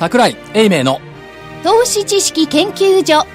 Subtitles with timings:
[0.00, 0.98] 桜井英明の。
[1.62, 3.26] 投資知識研究所。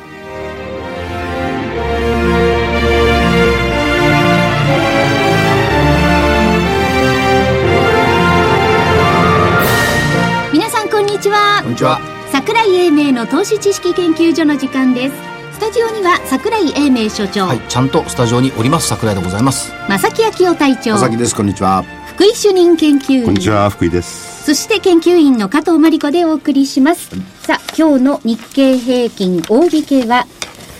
[10.51, 11.59] 皆さんこんにちは。
[11.61, 11.99] こんにちは。
[12.31, 15.15] 桜井英明の投資知識研究所の時間です。
[15.53, 18.87] スタジオには桜井英明所長、はいちゃんとスタジオにおります。
[18.87, 19.71] 桜井でございます。
[19.87, 20.93] 正木昭夫隊長。
[20.93, 21.35] 佐々木です。
[21.35, 21.83] こんにちは。
[22.07, 23.25] 福井主任研究員。
[23.25, 24.34] こんにちは、福井です。
[24.45, 27.09] そして研究員の加藤真理子でお送りします。
[27.41, 30.27] さあ、今日の日経平均大引けは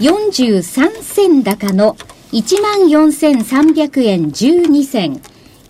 [0.02, 1.98] 43銭高の
[2.32, 5.20] 14,300円12銭。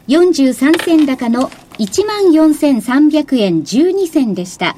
[0.10, 4.76] 43銭高の14,300円12銭でした。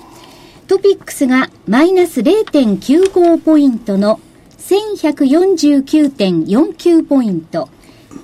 [0.68, 4.20] トピックスがマイナス0.95ポイントの
[4.60, 7.68] 1149.49ポイント。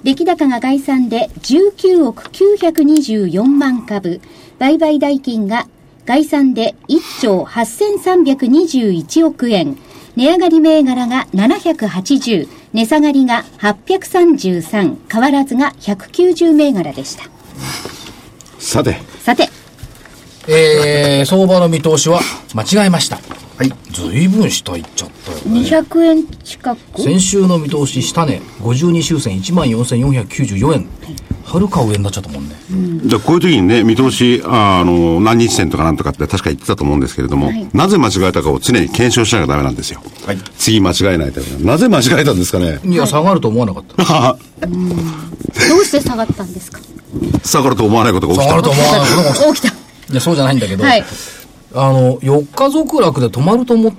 [0.04, 4.22] 出来高が概算で19億924万株。
[4.64, 5.68] 売買代金が
[6.06, 9.78] 概算で1兆8321億円。
[10.16, 12.48] 値上がり銘柄が780。
[12.72, 14.96] 値下がりが833。
[15.12, 17.26] 変わらずが190銘柄でした。
[18.58, 19.50] さて、さて、
[20.48, 22.22] えー、相場の見通しは
[22.56, 23.18] 間違えました
[23.58, 23.74] はい。
[23.92, 27.02] ずいぶん下行っちゃったよね200円近く？
[27.02, 30.88] 先週の見通し下値52周線1万4494円は
[31.60, 32.56] るか上になっちゃったもんね。
[33.06, 37.68] じゃあこういう時にね、見通し、ああの、何日線とかなんとかって確か言ってたと思うんですけれども、はい。
[37.74, 40.02] なぜ間違えたかを常に検証しなきゃダメなんですよ。
[40.26, 40.38] はい。
[40.58, 42.80] 次間違えないためになぜ間違えたんですかね。
[42.86, 44.38] いや下がると思わなかった。
[44.66, 46.80] どうして下がったんですか？
[47.44, 48.50] 下がると思わないことが起きた。
[48.50, 49.06] 下がると思わないこ
[49.40, 49.74] とが起きた。
[50.12, 51.04] いやそうじゃないんだけど、はい。
[51.76, 53.96] あの4日続落で止まると思っえ、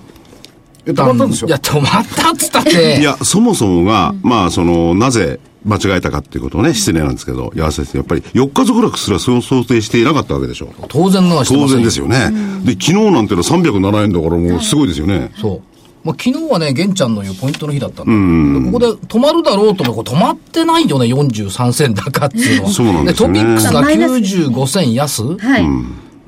[0.92, 1.56] 止たまったんですよいや。
[1.58, 10.68] 止まったっつったって いや、そもそもが、まあ、その、なぜ間違えたかっていうことをね、失礼なんですけど、やらせて、やっぱり4日続落すらそう想定していなかったわけでしょ。
[10.88, 12.30] 当然のはしてま当然ですよね。
[12.64, 15.30] で、昨日なんてのは307円だからもうすごいですよね。
[15.40, 15.60] そう。
[16.06, 18.60] まあ、昨日はね、玄ちゃんの言うポイントの日だったんだ。
[18.60, 22.70] でここで止まるだろうと思うこれ止まってないよね、43銭高っていうのは。
[22.70, 25.66] そうなんですよねトピックスがマイナス95銭安っはい。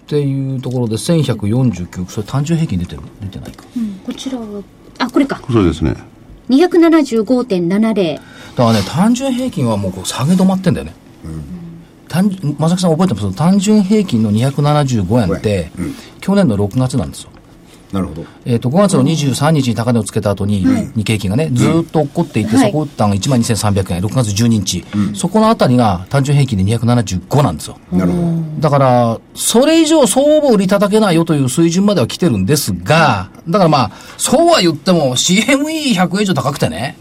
[0.06, 3.02] ていうところで1149、それ単純平均出てる？
[3.20, 3.64] 出てないか。
[4.06, 4.62] こちらは、
[5.00, 5.42] あ、これか。
[5.50, 5.96] そうですね。
[6.48, 8.14] 275.70。
[8.14, 8.22] だか
[8.56, 10.94] らね、単純平均はもうこう下げ止まってんだよね。
[12.08, 13.36] 単純まさきさん覚えてます？
[13.36, 15.72] 単純平均の275円って、
[16.20, 17.30] 去年の6月なんですよ。
[17.92, 18.24] なるほど。
[18.44, 20.64] えっ、と、5月の23日に高値をつけた後に、
[20.96, 27.78] 日経平均がね、ずーっと落っこっていて、はいそこ打ったのが12,300円、6月12日、そこのあたりが単純平均で275なんですよ。
[27.92, 28.26] なるほど。
[28.60, 36.96] だから、それ以上相場売り叩けないよという水準までは来てるんですが、だからまあ、そうは言っても CME100 円以上高くてね、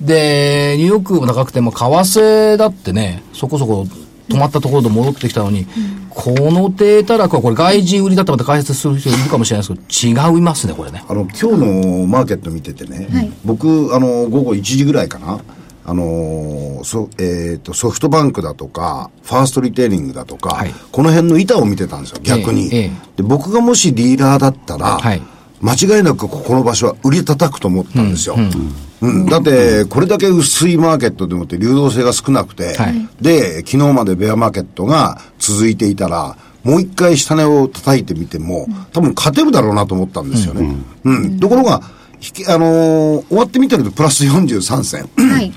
[0.00, 3.86] で、ニューヨークも高くても、為替だってね、そこそこ
[4.28, 5.66] 止まったところで戻ってきたのに、
[6.10, 11.04] この低たらくはこれ外人売りだってまた解説する人いるかもしれないですけど、違いますね、これね。
[11.08, 15.40] あの、今日のマーケット見ててね、はい僕、あの、午後1時ぐらいかな、
[15.86, 22.74] あのそえー、とソフトバンクだとか、ファーストリテイリングだとか、はいこの辺の板を見てたんですよ、逆に。
[22.74, 25.22] ええええで僕がもしディーラーだったら、はい
[25.60, 28.36] 間違いなくここの場所は売り叩くと思ったんですよ。
[28.36, 40.74] うんだって、これだけ薄いマーケットでもって流動性が少なくて、はいで、昨日までベアマーケットが続いていたら、もう一回下値を叩いてみても、多分勝てるだろうなと思ったんですよね。
[41.04, 41.38] うん。
[41.38, 41.82] ところが、
[42.14, 45.10] 引きあのー終わってみてるとプラス43銭。
[45.28, 45.52] はい。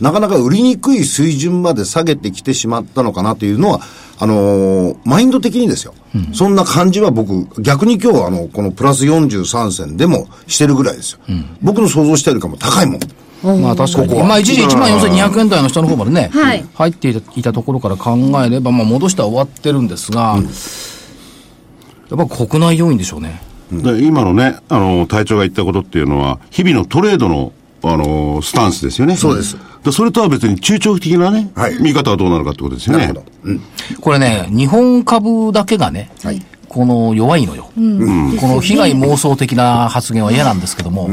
[0.00, 3.80] なかなか売りにくい水準まで下げてきてしまったのかなというのは、
[4.20, 5.94] あのーマインド的にですよ。
[6.32, 11.20] そんな感じは僕、逆に今日あの、このプラス43銭でもしてるぐらいですよ。
[11.62, 13.00] 僕の想像してるかも高いもん。
[13.62, 14.08] まあ確かに。
[14.08, 20.38] ここはまあ一時1万4200円台の下の方までね、はい入っていたいたところから考えれば、まあ戻しては終わってるんですが、
[22.10, 23.40] やっぱ国内要因でしょうね。
[23.70, 27.52] で今のね、あの、隊長が言ったことっていうのは、日々のトレードの、
[27.82, 29.16] あの、スタンスですよね。
[29.16, 33.06] そうですでそれとは別に中長期的なね、はい見方はどうなるかってことですよね。
[33.06, 33.32] なるほど。
[33.44, 33.60] うん。
[34.00, 37.70] これね、日本株だけがね、はいこの弱いのよ。
[37.74, 41.08] この被害妄想的な発言は嫌なんですけども、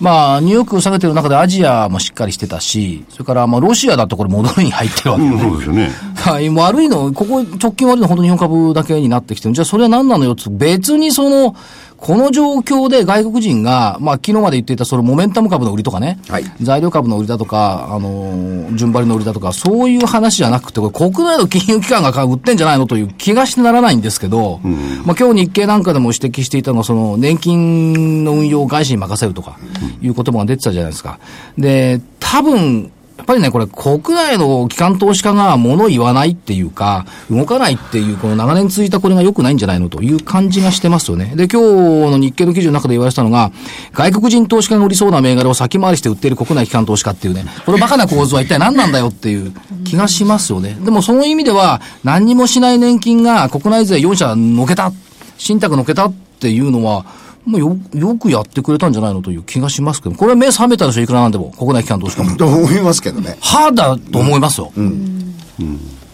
[0.00, 5.90] まあ、ニューヨークを下げてる中でアジアもしっかりしてたし、それからまあロシアだとこれ戻りに入ってるわけようん、そうですよね。
[6.16, 9.54] はい、悪いの、ここ直近悪いのは本当に日本株だけになってきてる。
[9.54, 11.54] じゃあそれは何なのよって、別にその、
[11.96, 16.44] この状況で外国人が、まあ昨日まで言っていたそのモメンタム株の売りとかね、はい。
[16.60, 24.60] 材料株の売りだとか、あのー順張りの売りだとか、そういう話じゃなくて、これ国内の金融機関が売ってんじゃないのという気がしてならないんですけど、
[25.04, 29.58] まあ今日日経なんかでも指摘していたのは、その年金の運用を外資に任せるとか、
[30.02, 31.18] いう言葉が出てたじゃないですか。
[31.56, 41.32] で、多分、やっぱりね、これ国内の機関投資家が物言わないっていうか、動かないっていう、この長年続いたこれが良くないんじゃないのという感じがしてますよね。
[41.34, 43.52] で、今日の日経の記事の中で言われたのが、
[43.94, 49.52] 外国人投資家が売りそうな銘柄を先回りして売っている国内機関投資家っていうね、このバカな構図は一体何なんだよっていう
[49.84, 50.76] 気がしますよね。
[50.84, 54.92] でもその意味では、何にもしない年金が国内税4社のけた、
[55.38, 57.06] 信託のけたっていうのは、
[57.46, 61.52] もうよ、よくやってくれたんじゃないのという気がしますけど、これは目覚めたでしょ、いくらなんでも。
[61.56, 62.36] 国内機関投資家も。
[62.36, 63.38] と思いますけどね。
[63.40, 64.72] はだと思いますよ。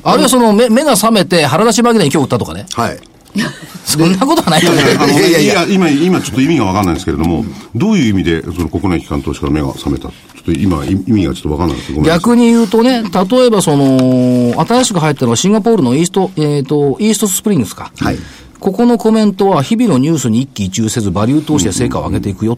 [0.04, 2.66] あるいはその目目が覚めて腹出し紛れに今日売ったとかね。
[2.74, 2.98] はい。
[3.84, 7.44] そんなことはないと思うあのいやいやいや今、今ちょっと意味がわかんないんですけれども、
[7.74, 10.08] どういう意味で、その国内機関投資家の目が覚めた？
[10.08, 10.12] ちょ
[10.42, 17.90] っと今、意味がちょっとわかんないです逆に言うとね、例えばその、新しく入ったのはシンガポールのイースト、えっ、と、イーストスプリングスか。
[17.98, 18.18] はい
[18.62, 22.56] ここのコメントは、日々のニュースに一喜一憂せず、バリュー投資で成果を上げていくよっ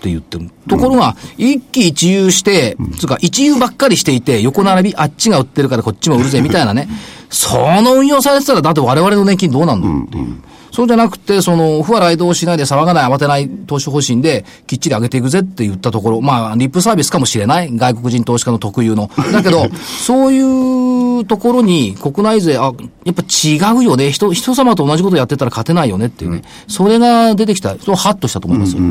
[0.00, 0.50] て言ってる。
[0.68, 6.88] ところが、一喜一憂して、つうか、一憂ばっかりしていて、横並び、あっちが売ってるからこっちも売るぜ、みたいなね。
[7.30, 10.26] その運用されてたら、だって我々の年金どうなんのっていう。
[10.72, 17.70] そうじゃなくて、その、不和雷動しないで騒がない、慌てない投資方針で、きっちり上げていくぜって言ったところ、まあ、リップサービスかもしれない。
[17.72, 19.10] 外国人投資家の特有の。
[19.32, 19.68] だけど、
[20.04, 20.87] そういう
[21.24, 22.72] ところに国内税、あ、
[23.04, 24.10] やっぱ違うよね。
[24.10, 26.42] 人、人様と同じことやってたら勝てないよねっていうね。
[26.66, 27.76] それが出てきた。
[27.78, 28.82] そう、ハッとしたと思いますよ。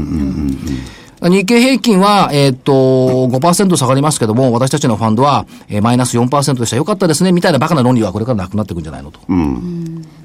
[1.20, 2.72] 日経平均は、えーっと、
[3.28, 6.76] 5%下がりますけども、私たちのファンドは、えーマイナス4%でした。
[6.76, 9.20] よかったですね、みたいなバカな論理はこれからなくなっていくんじゃないのと。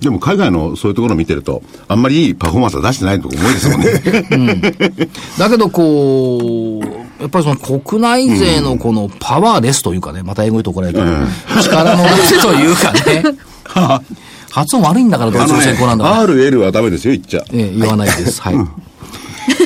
[0.03, 3.79] でも海外のそういうところを見てると、あんまりいいパフォーマンスは出してないと思いですも
[4.37, 4.61] んね。
[5.39, 6.87] だけど、こう、
[7.23, 13.23] やっぱりその国内税のこのパワーレスというかね、また英語言うと怒られるけど、力のなせというかね、
[14.51, 16.25] 発音悪いんだから、どうせ先行なんだから。
[16.25, 17.45] RL はダメですよ、言っちゃ。
[17.53, 18.43] ええ言わないです。
[18.43, 18.57] はい。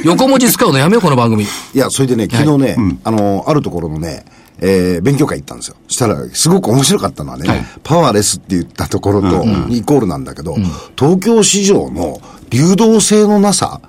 [0.04, 1.44] 横文字使うのやめよう、この番組。
[1.44, 4.24] いや、それでね、昨日ね、あの、あるところのね、
[4.58, 5.76] えー勉強会行ったんですよ。
[5.88, 10.56] したら、すごく面白かったのはね、はいパワーレスって言ったところと、イコールなんだけど、
[10.98, 12.20] 東京市場の
[12.50, 13.80] 流動性のなさ、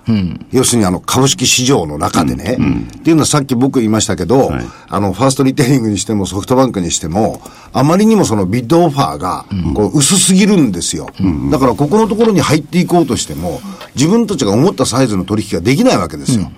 [0.52, 2.58] 要するにあの、株式市場の中でね、
[2.98, 4.66] っていうのはさっき僕言いましたけど、はい。
[4.90, 7.42] あの、ファーストリテイリングにしてもソフトバンクにしても、
[7.74, 9.46] あまりにもそのビッドオファーが、
[9.76, 11.08] こう、薄すぎるんですよ。
[11.52, 13.62] だから、ここのところに入っていこうとしても、
[13.96, 16.52] 自分たちが思ったサイズの取引ができないわけですよ。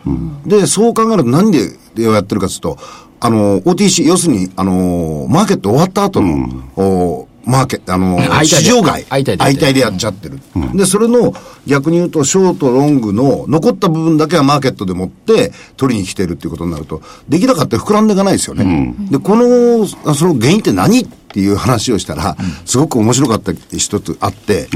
[0.45, 2.78] で、そう考えると何でやってるかというと、
[3.22, 6.48] あの、OTC、要するに、あの、マーケット終わった後の、
[6.78, 10.40] おマーケット、あの、 市場外、相対でやっちゃってる。
[10.75, 11.34] で、それの、
[11.66, 18.96] 逆に言うと、ショート、ロングの残った部分だけはマーケットで持って取りに来てるっていうことになると、出来高って膨らんでいかないですよね。
[19.10, 24.69] で、この、あその原因って何っていう話をしたら、すごく面白かった一つあって、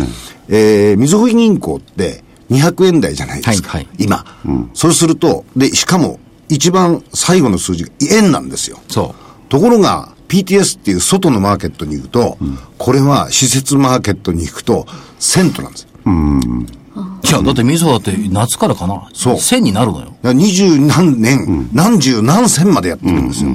[0.49, 3.69] えー、みずほ銀行って200円台じゃないですか。
[3.69, 4.25] はいはい今、
[4.73, 6.19] そうすると、で、しかも、
[6.49, 8.79] 一番最後の数字が円なんですよ。
[8.89, 9.15] そ
[9.49, 12.39] ところが、PTS っていう外のマーケットに行くと、
[12.79, 14.87] これは施設マーケットに行くと、
[15.19, 15.89] セントなんですよ。
[16.05, 16.83] う。
[17.23, 19.09] いや、だってみそだって夏からかな。
[19.13, 20.15] そう1000になるのよ。
[20.23, 23.51] 二十何年、何十何千までやってるんですよ。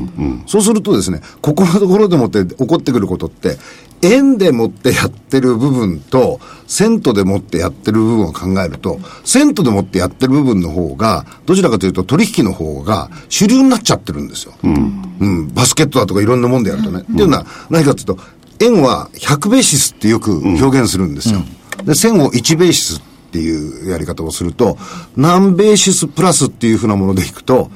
[0.46, 3.58] そうするとですね、ここのところでもって起こってくることって、
[4.02, 14.54] 円でもってやってる部分と、セントでもってやってる部分を考えると、セントでもってやってる部分の方が、どちらかというと取引の方が主流になっちゃってるんですよ。
[14.62, 15.52] うん。
[15.54, 17.00] バスケットだとかいろんなもんでやるとね。
[17.00, 18.18] っていうのは、何かというと、
[18.60, 21.42] 円は100ベーシスってよく表現するんですよ。
[21.84, 24.76] で、線を1ベーシスっていうやり方をすると、
[25.16, 27.70] 何ベーシスプラスっていうふうなものでいくと、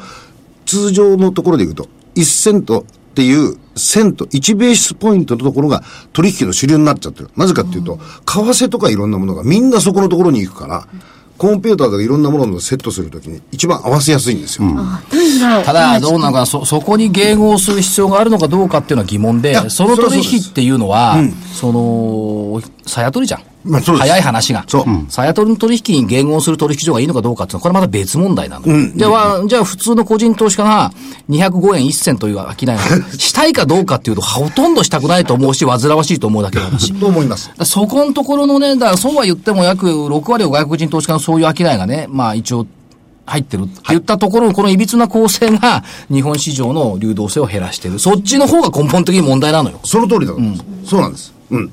[0.67, 7.31] 通常のところでいくと、1セントっていう、セント、1ベーシスポイントのところが取引の主流になっちゃってる。
[7.37, 10.87] なぜかっていうと、為替とかいろんなものがみんなそこのところに行くから、
[11.39, 14.69] コンピューターとかいろんなものをセットするときに一番合わせやすいんですよ。
[15.65, 21.17] ただ、どうなのかな、そ、そこに迎合する必要があるのかどうかっていうのは疑問でや、その取引っていうのは、
[21.53, 23.41] その、さや取りじゃん。
[23.65, 24.65] まあ早い話が。
[24.67, 28.97] そうさや取りの取引に迎合する取引所がいいのかどうかっていうのは、これまた別問題なの。
[28.97, 30.93] じゃあ、じゃあ普通の個人投資家が
[31.31, 32.79] 205円1銭という商いが
[33.19, 36.93] したいかどうかっていうと、ほとんどしたくないと思うし、煩わしいと思うだけの話。
[36.95, 37.51] と思います。
[37.65, 42.67] そこのところのね、だからそうは言っても約6割を外国人投資家のそういう商いがね、まあ一応
[43.25, 47.99] 入ってるって言ったところのこの歪な構成が日本市場の流動性を減らしてる。
[47.99, 49.81] そっちの方が根本的に問題なのよ。
[49.85, 50.65] その通りだと思います。
[50.87, 51.33] そうなんです。
[51.51, 51.71] うん。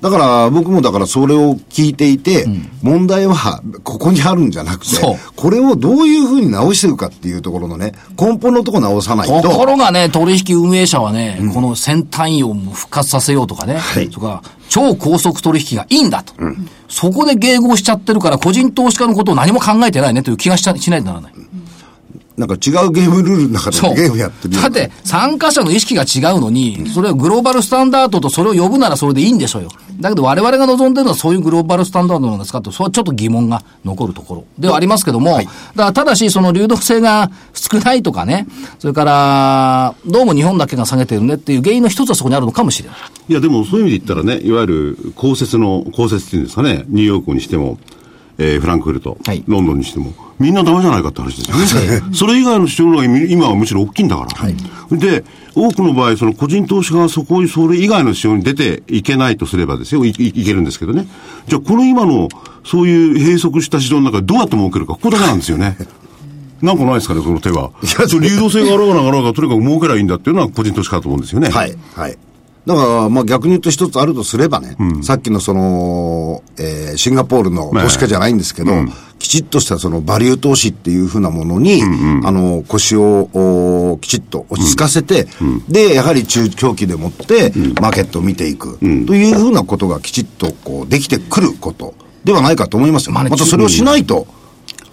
[0.00, 2.46] だから、僕もだからそれを聞いていて、
[2.82, 4.96] 問題はここにあるんじゃなくて
[5.34, 9.42] これをどういうふうに直していくかっていうところのね、根本のところ直さないと。
[9.42, 14.08] ところがね、取引運営者はね、この先端位を復活させようとかね、はい。
[14.08, 16.32] とか、超高速取引がいいんだと、
[16.88, 21.32] そこで迎合しちゃってるから、個人投資家のことを何も考えてないねという気がししないとならない。
[22.38, 23.80] なんか違うゲームルールの中で。
[23.94, 29.70] ゲームやってるだって、参加者の意識が違うのに、それをグローバルスタンダードとそれを呼ぶならそれでいいんでしょうよ。
[30.00, 38.46] だけど我々が望んでるのはそういうグローバルスタンダードなんですかと、それはちょっと疑問が残るところではありますけども、だからただしその流動性が少ないとかね、
[38.78, 42.98] それから、どうも日本だけが下げてるねっていう原因の一つはそこにあるのかもしれない。
[43.28, 47.78] いや、でもそういう意味で言ったらね、いわゆる公設の、公設っていうんですかね、ニューヨークにしても、
[48.38, 52.14] えーフランクフルト、はいロンドンにしても、みんなダメじゃないかって話ですよね。
[52.14, 54.26] それ以外の市場の方が今はむしろ大きいんだか
[54.90, 54.96] ら。
[54.96, 61.08] で、多くの場合、その個人投資家がそこ、それ以外の市場に出ていけないとすればですよ、いいいけるんですけどね。
[61.48, 62.28] じゃあ、この今の、
[62.64, 65.76] そういう閉塞した市場の中でどうやって儲けるか、ここだけなんですよね。
[66.62, 67.70] なんかないですかね、その手は。
[68.08, 71.48] そう流動性があろうがなかろうが、とにかく儲けりゃいいんだっていうのは個人投資家だと思うんですよね。
[71.50, 71.76] はい。
[71.94, 72.18] はい。
[72.68, 78.72] だから、まあ逆に言うと一つあるとすればね、さっきのその、えーシンガポールの投資家じゃないんですけど、
[79.18, 81.82] きちっとしたそのバリュー投資っていうふうなものに、
[82.24, 85.26] あの、腰をおきちっと落ち着かせて、
[85.68, 88.84] で、やはり中長期でもって、マーケットを見ていく、と
[89.14, 91.94] いうふうなことがきちっとこうできてくること
[92.24, 93.12] ではないかと思いますよ。
[93.14, 94.26] まあねまたそれをしないと、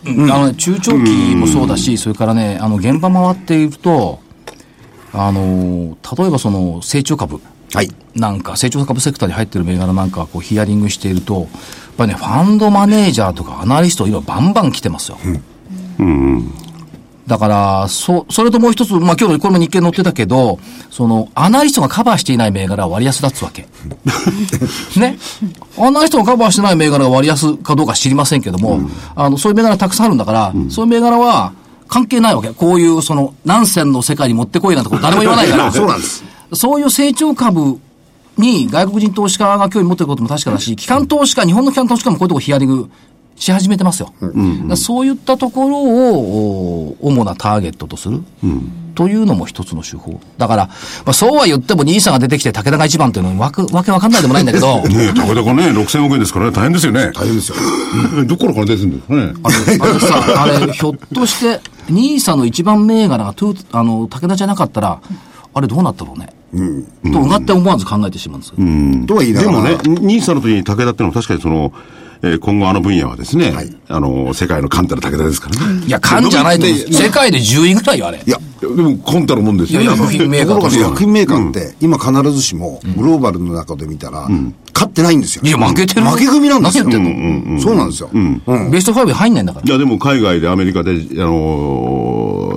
[0.06, 4.20] あのね、中長期もそうだし、それからね、あの、現場回っていると、
[5.14, 7.42] あの、例えばその、成長株。
[7.76, 7.92] はい。
[8.16, 11.48] なんか、成長株セクターに入ってる銘柄なんか、こう、ヒアリングしていると、やっ
[11.98, 15.18] ぱりね、ファンドマネージャーとかアナリスト、今、バンバン来てますよ。
[17.28, 20.60] だから、そ、それともう一つ、まあ、今日のこれも日経載ってたけど、
[20.92, 23.68] その、アナリストがカバーしていない銘柄は割安だっつうわけ。
[25.00, 25.18] ね。
[25.78, 28.80] アナリストがカバーしてない銘柄が割安かどうか知りませんけども、
[29.16, 31.52] あの、そういう銘柄たくさんあるんだから、そういう銘柄は
[31.88, 32.50] 関係ないわけ。
[32.50, 35.72] こういう、その、南線の世界に持ってこいなんてこと誰も言わないから。
[35.74, 36.24] そうなんです。
[36.54, 37.80] そういう成長株
[38.38, 42.90] に外国人投資家が興味持ってることも確かだし、機関投資家、日本の機関投資家もこういうとこヒアリング
[43.36, 44.14] し始めてますよ。
[44.22, 44.36] だか
[44.70, 48.22] らそういったところをお主なターゲットとする。
[48.96, 50.22] というのも一つの手法。
[50.38, 50.74] だから、ま
[51.08, 57.12] あ、そうは言っても、兄さんが出てきて武田が一番っていうのはわくわけわかんないでもないんだけど、 ねえ、たかだかね、6000億円ですからね、大変ですよね。
[57.14, 57.56] 大変ですよ。
[58.26, 59.34] どこから金出てるんですかね。
[59.44, 61.60] あれさ、あれ、ひょっとして、
[61.90, 65.00] ニーサの一番銘柄がトゥーあの、武田じゃなかったら、
[65.56, 66.28] あれどうなったろうね。
[67.12, 69.08] と、うがって思わず考えてしまうんですよ。
[69.08, 69.78] とは言いながら。
[69.78, 71.72] でもね、ニーサの時に武田ってのは確かにその、
[72.22, 75.86] えー今後あの分野はですね、はいあの、世界のカンタの武田ですからね。
[75.86, 76.66] いや、勘じゃないと。
[76.66, 78.22] 世界で10位ぐらいよ、あれ。
[78.26, 79.86] いや、でも、コンタのもんですよね。
[79.86, 84.28] いや薬品メーカーと薬品メーカーって、今必ずしも、グローバルの中で見たら、
[84.74, 85.42] 勝ってないんですよ。
[85.46, 86.84] いや負けてる負け組なんですよ。
[86.86, 88.10] 何やってんそうなんですよ。
[88.14, 89.70] うんベスト5に入んないんだからい。
[89.70, 92.05] や、でも海外でアメリカで、あのー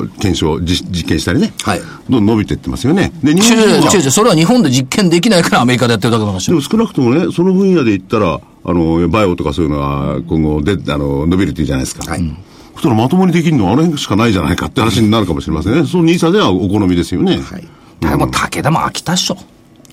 [0.09, 1.53] 検証、実実験したりね。
[1.63, 3.13] はいどんどん伸びていってますよね。
[3.23, 12.11] で、日本人は違う違う、それは日本で実験できないからアメリカでやってるだけの話よでも少なくともね、その分野で言ったら、あの、バイオとかそういうのは今後で、あの、伸びるっていうじゃないですか。
[12.11, 12.37] はい
[12.79, 15.85] そしたらまともにできるのはあの辺しかないじゃないかって話になるかもしれませんね。
[15.85, 17.39] そのニーサではお好みですよね。
[17.39, 17.67] はい。
[17.99, 19.37] でも武田も飽きたっしょ。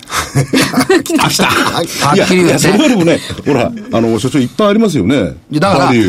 [0.98, 1.46] 飽きた。
[1.48, 1.84] は
[2.16, 2.90] いや、っきり言っいやそれよて。
[2.90, 5.16] りもね、ほら、あの、所長いっぱいありますよね。
[5.52, 6.00] いやだからね。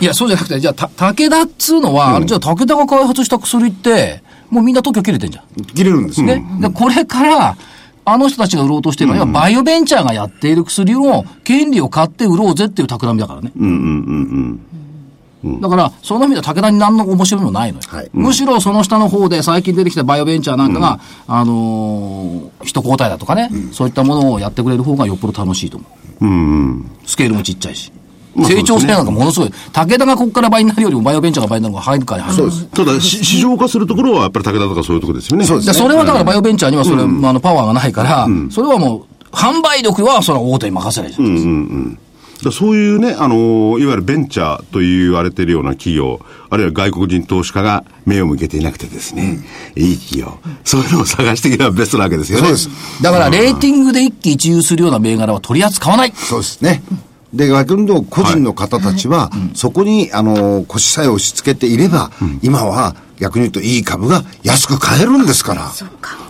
[0.00, 5.64] いや、そうじゃなくて、じゃあ、た武田っつうのは、あれじゃあ武田が開発した薬って、もうみんな特許切れてんじゃん。
[5.64, 6.36] 切れるんですね。
[6.36, 6.44] ね。
[6.60, 7.56] で、これから、
[8.04, 13.52] あの人たちが売ろうとしてるのは、バイオベンチャーがやっている薬を、権利を買って売ろうぜっていう企みだからね。
[15.44, 17.84] だから、その意味では武田に何の面白みもないのよ。
[17.88, 26.84] はいむしろその下の方で最近出てきたバイオベンチャーなんかが、あのー人交代だとかね、そういったものをやってくれる方がよっぽど楽しいと思う。
[27.06, 27.92] スケールもちっちゃいし。
[28.34, 29.52] まあ成長性なんかものすごい。
[29.72, 32.64] 武田がここから倍になるよりもバイオベンチャーが倍になる方が早いからそうです。
[32.66, 35.44] ただ、し市場化するところはやっぱり武田とかそういうところですよね。
[35.44, 41.34] そうですでそれはだからバイオベンチャーにはそれ、あのパワーがないから、それはもう、販売力はそれは大手に任せないじゃん。
[41.34, 41.98] だから
[42.50, 46.20] そういうね、あのーいわゆるベンチャーと言われているような企業、
[46.50, 49.38] あるいは外国人投資家が目を向けていなくてですね、
[49.76, 52.44] いい企業、そういうのを探していけばベストなわけですよね。
[52.46, 53.02] そうです。
[53.02, 56.12] だから、レーティングで一喜一憂するような銘柄は取り扱わない。
[56.16, 56.82] そうですね。
[57.32, 62.10] で、逆に個人の方たちは、そこに、あの、腰さえ押し付けていれば、
[62.42, 65.70] 今は逆に言うといい株が安く買えるんですから。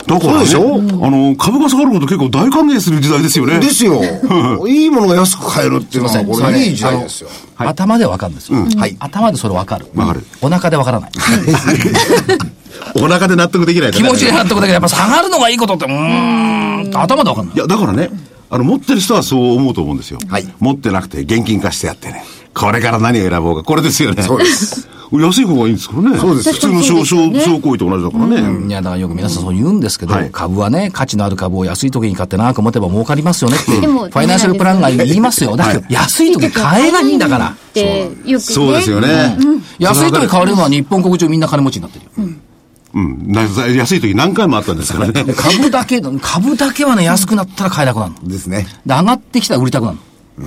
[0.07, 3.61] だからね、そうでしあの、株が下がること結構大歓迎する時代ですよね。
[3.61, 4.03] ですよ。
[4.69, 7.31] いいものが安く買えるっていうのは、こそれれいい時代ですよ。
[7.57, 8.59] 頭でわかるんですよ。
[8.77, 9.87] はい頭でそれわかる。
[9.95, 11.11] わかるお腹でわからない。
[12.97, 17.59] お腹で納得できないと気ね持ちで納得だけど、やっぱ下がるのがいいことって、うーん、頭でわかんないい。
[17.59, 18.11] や、だからね、
[18.51, 20.19] あの、持ってる人はそう思うと思うんですよ。
[20.29, 22.23] はい持ってなくて現金化してやってね。
[22.55, 23.63] これから何を選ぼうか。
[23.63, 24.23] これですよね。
[24.23, 24.89] そうです。
[25.21, 26.19] 安い方がいいんですからね。
[26.19, 28.67] そうです普通の商商商行為と同じだからね。
[28.67, 35.57] いや、だからよく皆さんそう言うんですけど、はい株はね、価値のある株を安い時に買って長く持てば儲かりますよねって、でもファイナンシャルプランが言いますよ。
[35.57, 37.49] だけど、安い時買えばいいんだから。
[37.49, 38.39] って、よくね。
[38.41, 39.37] そうですよね。
[39.79, 42.11] 安い時買われるのは日本国中みんな金持ちになってるよ。
[42.95, 43.33] うん。
[43.33, 45.25] な安い時何回もあったんですからね。
[45.25, 48.29] で株だけ、株だけはね、安くなったら買えなくなるの。
[48.29, 48.67] ですね。
[48.87, 49.99] で、上がってきたら売りたくなる
[50.39, 50.47] の。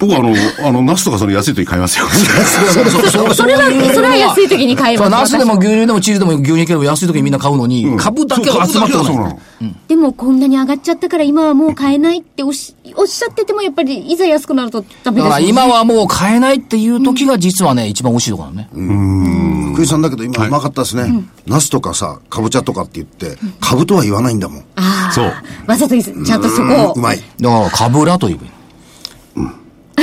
[0.00, 0.34] 僕あの、
[0.66, 2.06] あの、ナスとかその安い時買いますよ。
[2.08, 3.34] そうそうそう。
[3.34, 5.34] それは、それは安い時に買えそう、ます。
[5.34, 9.06] ナスでも牛乳でもチーズでも牛乳系でも安い時にみんな買うのに、株だけは集まってこない。
[9.06, 9.40] そうなの。
[9.88, 15.62] でもこんなに上がっちゃったから今はもう買えないっておしおっしゃっててもやっぱりいざ安くなるとダメだからですよね。
[15.62, 19.72] 今はもう買えないっていう時が実はね、一番美味しいところなのね。
[19.74, 21.22] 福井さんだけど今うまかったですね。
[21.46, 24.64] ナスとかさ、かぼちゃとかって言って、株とは言わないんだもん。
[24.76, 25.12] ああ。
[25.12, 25.32] そう。
[25.66, 26.98] わざとちゃんとそこをう。
[26.98, 27.22] まい。
[27.40, 28.59] だから、かぶらと言えばいい。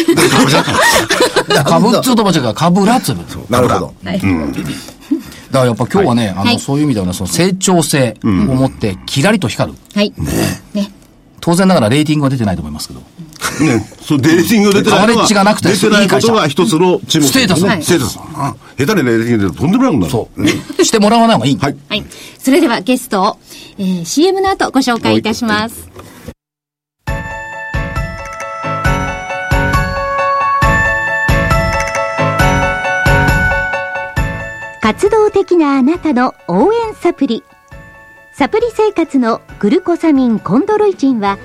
[1.64, 3.24] かぶっつうとばちゃから、かぶらっつうの。
[3.50, 3.94] なるほど。
[4.04, 4.20] はい。
[4.20, 9.78] だからやっぱ今日はね、あの、はいそういう意味ではね、その成長性を持って、キラリと光る。
[9.96, 10.14] はい。
[10.74, 10.92] ね。
[11.40, 13.00] 当然ながらレーティングは出てないと思いますけど。
[13.64, 18.20] ね、そう、デーティングが出てないのカバレッジがなくて出てないことが一つの注目ステータスねステータス。
[18.36, 20.12] あ下手にレーティング出るととんでもなくなる。
[20.12, 20.30] そ
[20.80, 20.84] う。
[20.86, 21.58] してもらわない方がいい。
[21.58, 21.76] はい。
[21.90, 22.06] はい。
[22.38, 23.38] それではゲストを、
[23.78, 25.87] えー CM の後ご紹介いたします。
[34.88, 37.44] 活動的なあなたの応援サプリ。
[38.32, 41.38] サプリ生活のグルコサミンコンドロイチンは、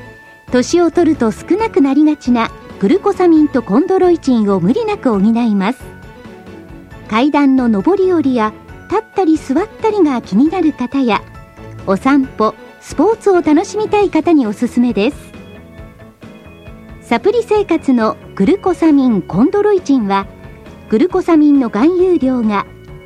[0.52, 5.82] 年を取ると少なくなりがちなグルコサミンとコンドロイチンを無理なく補います。
[7.10, 8.52] 階段の上り下りや
[8.88, 11.20] 立ったり座ったりが気になる方や
[11.88, 15.16] お散歩スポーツを楽しみたい方におすすめです
[17.00, 20.28] サプリ生活のグルコサミンコンドロイチンは
[20.88, 22.66] グルコサミンの含有量が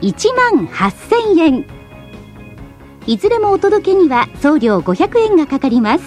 [0.00, 1.66] 1万8000円。
[3.06, 6.04] いずれもお届けには送料500円がかかります。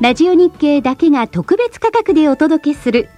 [0.00, 3.08] ラジオ日経だけが特別価格でお届けする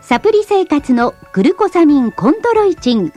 [0.00, 3.12] サプリ生活のグルコサミンコンドロイチン。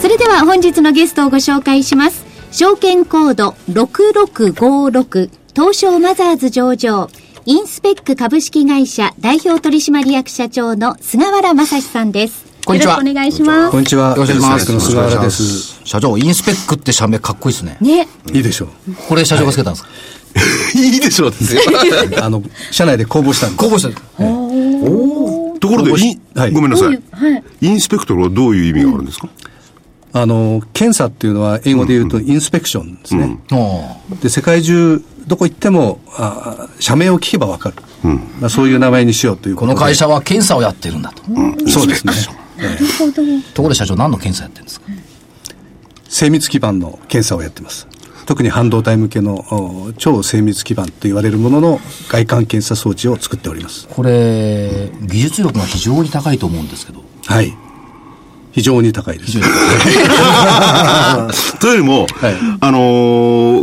[0.00, 2.24] それでは本日のゲストをご紹介します。
[2.50, 7.08] 証券コード6656東証マザーズ上場。
[7.50, 14.10] インスペック株式会社代表取締役社長の菅原正史さんですこんにちはよろしくお願いしますこんにちは。
[14.10, 15.80] よろしくお願いしますの菅原です。
[15.86, 17.78] 社長、インスペックって社名かっこいいですね。
[17.80, 18.68] ねいいでしょう。
[19.08, 19.88] これ社長がつけたんですか？
[20.78, 21.62] いいでしょうですよ。
[22.20, 23.56] あの、社内で公募したんです。
[23.56, 23.94] 公募してる。
[25.58, 26.88] ところで、いんはいごめんなさい。
[26.88, 29.28] はいインスペクトルはどういう意味があるんですか？
[30.12, 33.38] あの、検査っていうのは英語で言うとインスペクションですね。
[33.52, 37.76] おで、世界中どこ行っても、あ社名を聞けばわかる。
[38.40, 41.22] まあ、そういう名前にしようというこでことの会社は検査をやってるんだと。
[41.68, 42.12] そうですね。
[43.54, 44.86] ところで社長何の検査やってるんですか？
[46.08, 47.86] 精密基盤の検査をやってます。
[48.24, 53.86] 特に半導体向けのお超精密基盤と言われるものの外観検査装置を作っております。
[53.88, 57.02] これ、技術力が非常に高いと思うんですけど。
[57.26, 57.54] はい。
[58.52, 59.38] 非常に高いです。
[61.60, 62.78] というよりも、はいあの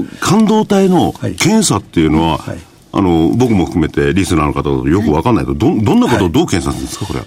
[0.01, 2.57] ー半導体のはい検査っていうのは、はい
[2.97, 7.25] あの僕も含めてリスナーの方々よくわかんないと、どんどんなことをどう検査するんですか、これは？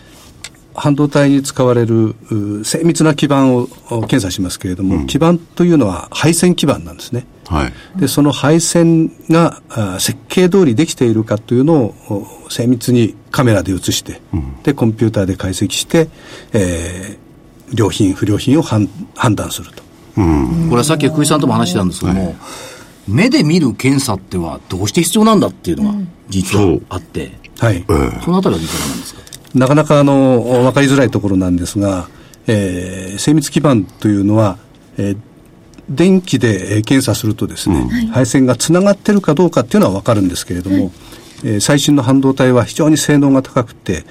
[0.74, 7.26] 半導体に使われるう精密な基板をお検査しますけれども、基板というのは配線基板なんですね。
[7.48, 7.72] はい。
[8.00, 11.94] で、その配線があ設計通りできているかというのを
[12.46, 14.22] お精密にカメラで映して、
[14.62, 16.08] で、コンピューターで解析して、
[16.54, 17.27] えー
[17.74, 19.82] 良品、不良品を判判断すると。
[20.14, 20.22] こ
[20.70, 22.34] れはさっき福井さんとも話したんですけども、
[23.06, 27.84] 目で見る検査ってはどうして必要なんだっていうのが実はあって、はい。
[28.24, 29.20] そのあたりは実は何ですか？
[29.54, 32.08] なかなかあの、分かりづらいところなんですが、
[32.46, 34.58] えー精密基板というのは、
[34.96, 35.18] えー
[35.88, 40.92] 電気でえー検査するとですね、配線がつながってるかどうかっていうのは分かるんですけれども、
[41.44, 44.04] えー最新の半導体は非常に性能が高くて、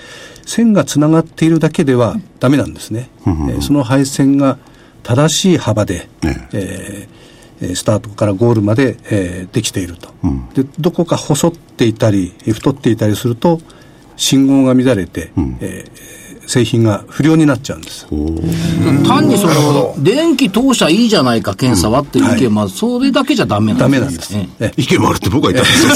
[0.47, 3.09] 線がつながっているだけではダメなんですね。
[3.25, 4.57] えーその配線が
[5.03, 6.47] 正しい幅で、ね。
[6.53, 7.17] えー
[7.61, 10.09] えースタートからゴールまで、えーできていると、
[10.53, 13.59] でどこか細っていたりえー太っていたりすると
[14.15, 16.16] 信号が乱れて、えー
[16.47, 18.07] 製品が不良になっちゃうんです。
[19.05, 24.33] 単にその、電気当社いいじゃないか、検査はっていう意見、まあ、それだけじゃダメなんダメなんです。
[24.77, 25.93] 意見もあるって僕は言ったんですよ。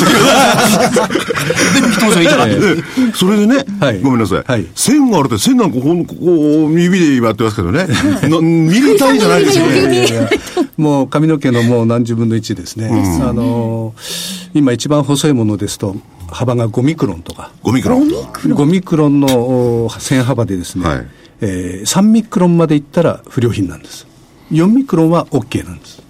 [1.82, 2.62] 電気当社いいじゃないか。
[3.16, 4.44] それでね、はいごめんなさい。
[4.46, 7.88] はい線があるって、線なんかこう、こう、指でやってますけどね。
[8.28, 10.30] なミリ単位じゃないですよね。
[10.78, 12.90] もう髪の毛のもう何十分の1ですね。
[12.90, 15.96] あのー今一番細いものですと、
[16.30, 17.52] 幅が5ミクロンとか。
[17.64, 18.04] 5ミクロン。
[18.08, 21.08] 5ミクロンのお線幅でですね、はい
[21.42, 24.08] えー3ミクロンまでいったら不良品なんです。
[24.52, 26.02] 4ミクロンは OK なんです。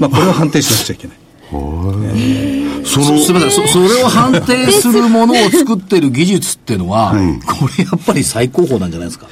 [0.00, 1.16] まあこれを判定しなくちゃいけない。
[1.50, 7.14] その、すみません、そそれを判定するものを作ってる技術っていうのは、
[7.58, 9.26] これやっぱり最高峰なんじゃないですか？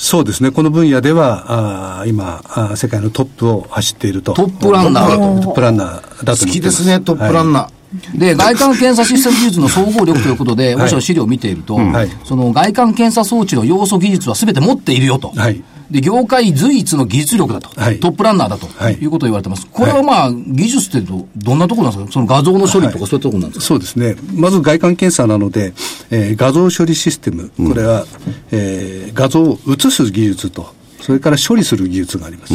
[0.00, 0.50] そうですね。
[0.50, 4.32] この分野では、あー今あー世界のトップを走っていると。
[4.32, 6.46] トップランナーだとトップランナーだと。
[6.46, 8.18] 好きですね、トップランナー。
[8.18, 15.32] で、外観検査システム技術の総合力ということで、もしろ資料を見ていると、はいその外観検査装置の要素技術は全て持っているよと。
[15.36, 17.68] はいで、業界随一の技術力だと。
[17.80, 17.98] はい。
[17.98, 18.94] トップランナーだと、はい。
[18.94, 19.66] い、うことを言われてます。
[19.66, 22.12] これはまあ、技術ってどどんなところなんですか？
[22.12, 24.16] その画像の処理とかそういうところなんですか、そうですね。
[24.32, 25.72] まず外観検査なので、
[26.10, 28.06] えー画像処理システム、これは、
[28.52, 32.54] えー画像を写す技術と、それから処理する技術があります。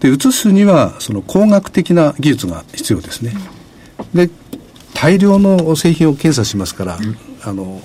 [0.00, 3.34] で、写すには、その工学的な技術が必要ですね。
[4.14, 4.28] で、
[4.94, 6.98] 大量の製品を検査しますから、
[7.44, 7.80] あの、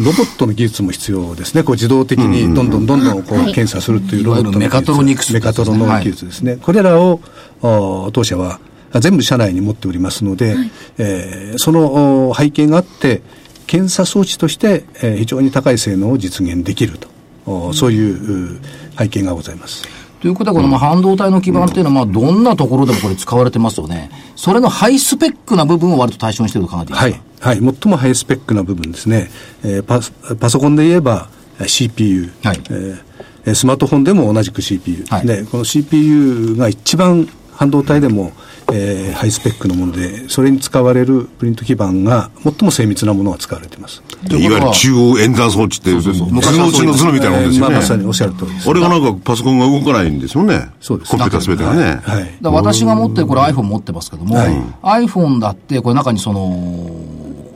[0.00, 1.62] ロボットの技術も必要ですね。
[1.62, 6.56] こう自動的にどんどんどんどんこう検査するというロボットの技術メカトロニクスメカトロの技術ですね。
[6.56, 7.20] これらを、
[7.62, 8.60] お当社は
[8.94, 10.56] 全部社内に持っておりますので、
[10.96, 13.20] えーそのお背景があって、
[13.66, 17.08] 検査装置として、えー非常に高い性能を実現できると、
[17.46, 18.60] おそういうう
[18.98, 19.99] 背景がございます。
[20.20, 24.10] ということは、このまあ半導体の基盤っていうのは、まあ、どんなところでもこれ使われてますよね。
[24.36, 27.48] それのハイスペックな部分を割と対象にしていると考えていいですか？
[27.48, 27.58] はい。
[27.58, 27.74] はい。
[27.82, 29.30] 最もハイスペックな部分ですね。
[29.64, 31.28] えーパスパソコンで言えば
[31.58, 32.98] えー CPU、はいえー
[33.46, 37.26] えースマートフォンでも同じく CPU、はいでこの CPU が一番
[37.60, 38.32] 半導体でも、
[38.72, 44.02] えーハイスペックのものでそれに使われるプリント基板が最も精密なものが使われています。
[44.30, 47.60] といわゆる中央演算装置って、図のうちの図のみたいなもんですよね。
[47.60, 48.70] えーまあまさにおっしゃる通りです。
[48.70, 50.70] あれがなんかパソコンが動かないんですよね。
[50.80, 51.82] そうですコンピューターすべてがね。
[51.82, 51.98] はい。
[52.00, 54.38] だから私が持ってる、これ iPhone 持ってますけども、
[54.82, 56.90] iPhone だって、これ中にその、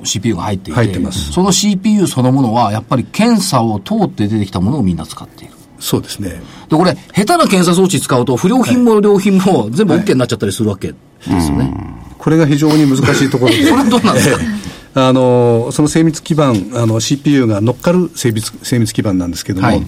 [0.02, 5.53] CPU が入っていて、入ってますその CPU そのものは、やっぱり検査を通って出てきたものをみんな使っている。
[5.84, 6.40] そうですね。
[6.70, 11.72] で、これ、下手な検査装置使うと、不良品も良品も全部 OK になっちゃったりするわけですよね。
[12.18, 13.58] これが非常に難しいところで。
[13.70, 14.38] これはどうなんですか？
[15.08, 19.82] あのその精密基板あの CPU が乗っかる精密精密基板なんですけども、はい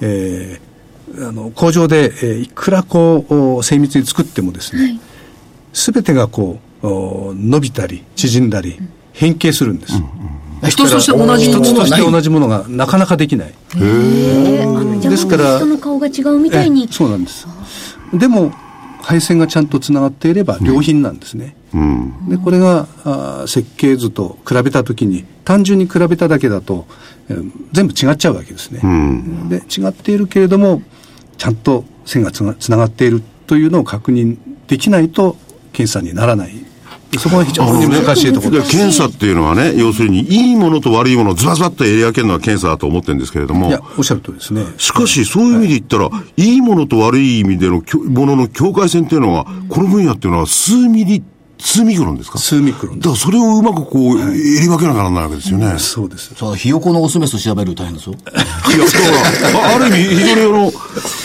[0.00, 0.66] えー
[1.28, 4.98] あの工場で、えーいくらこうお精密に作ってもですね、
[5.72, 8.78] すべてがこうお伸びたり縮んだり
[9.12, 9.94] 変形するんです。
[10.62, 13.54] 一つとして同じも一つとして同じものがなかなかできない。
[15.00, 16.88] ですから人の顔が違うみたいにえ。
[16.90, 17.46] そうなんです。
[18.12, 18.52] でも
[19.02, 21.56] 配線がちゃんとつながっていれば良品なんですね。
[22.28, 26.86] でこれがあー設計図と比べたときに単純に比べただけだと、
[27.28, 28.80] えー全部違っちゃうわけですね。
[29.48, 30.82] で違っているけれども
[31.36, 34.38] ちゃんと線がつなつながっているというのを確認
[34.68, 35.36] できないと
[35.72, 36.54] 検査にならない。
[37.18, 38.70] そこが非常に難しいところでです。
[38.70, 44.64] 検査っていうのはね、要するに、いいものと悪いものをズバズバっとエリアけるのは検査だと思ってるんですけれどもいや、、おっしゃる通りですね。
[44.76, 51.22] しかし、そういう意味で言ったら、いいものと悪い意味でのものの境界線っていうのは、この分野っていうのは数ミリ、
[51.58, 52.38] 数ミクロンですか？
[52.38, 55.78] 数ミクロンだからそれをうまくこう、えり分けなきゃならないわけですよね。
[55.78, 56.34] そうです。
[56.34, 58.14] そう、ひよこのオスメス調べる大変ですよ。
[58.14, 60.72] いや、だから、あある意味、非常にあの、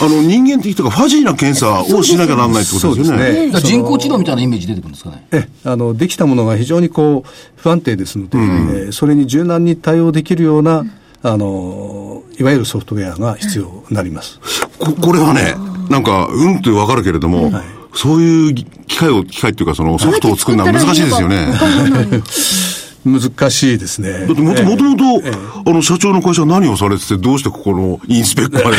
[0.01, 3.47] あの、人間的というか、ファジーな検査をしなきゃならないってことですよね。
[3.47, 5.27] だから人工知能みたいなイメージ出てくるんですかね？
[5.31, 10.85] えあのできたものが非常にこう不安定ですので、えーそれに柔軟に対応できるような、
[11.23, 14.39] あのいわゆるソフトウェアが必要になります。
[14.79, 15.55] ここれはね、
[15.89, 17.51] なんか、うんってわかるけれども、
[17.93, 21.47] そういう機械を、機械っていうか、そのソフトを作るのは難しいですよね。
[23.03, 24.27] 難しいですね。
[24.27, 25.29] だってもともともと、
[25.69, 28.77] あの、社長の会社は何をされてて、どうしてここのインスペックまで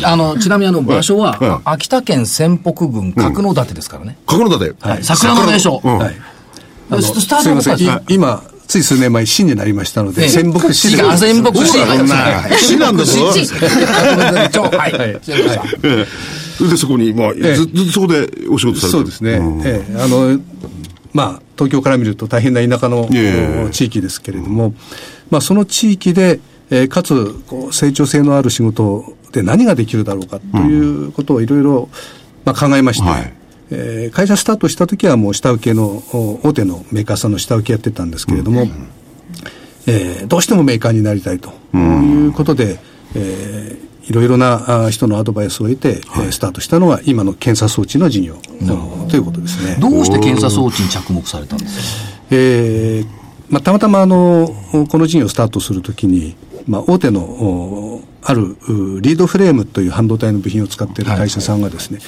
[0.00, 0.06] と。
[0.08, 4.16] あの、ちなみにあの、場所は、はい秋田県仙北郡角館ですからね。
[4.26, 4.74] 角田で。
[4.80, 5.80] はい桜の名所。
[5.82, 6.14] うんはい
[6.90, 10.28] でススタートすみません、いは今、つい数年前、市になりましたので、ええ。
[10.28, 11.02] 仙北市で。
[11.02, 11.72] あ仙北市。
[11.72, 13.24] 市なんだぞ
[14.62, 14.92] はい。
[16.68, 17.54] で、そこに、まあ、ずええ。
[17.54, 18.98] ずっとそこでお仕事されてる。
[18.98, 19.40] そうですね。
[19.64, 19.96] ええ。
[19.98, 20.40] あの、
[21.12, 23.08] まあ、東京から見ると大変な田舎の
[23.70, 24.74] 地域ですけれども、
[25.30, 31.88] まあ、その地域で、えーかつ、こう、成長性のある仕事で何ができるだろうかということをいろいろ、
[32.44, 33.32] まあ、考えまして、はい
[33.70, 38.66] えー会社スタートした時はもう下請けの、お大手のメーカーさんの下請けやってたんですけれども、
[39.86, 41.52] えーどうしてもメーカーになりたいと。
[41.74, 42.78] いうことで、
[43.14, 48.36] えーいろいろなあ人のアドバイスを得て、えースタートしたのが今の検査装置の事業、
[49.08, 49.76] ということですね。
[49.80, 52.12] どうして検査装置に着目されたんですか？
[52.30, 53.06] えー
[53.48, 54.48] まあ、たまたまあの
[54.88, 61.98] この事業をスタートするときに、まあ、大手のおあるうリードフレームという半導体の部品を使っている会社さんがですね、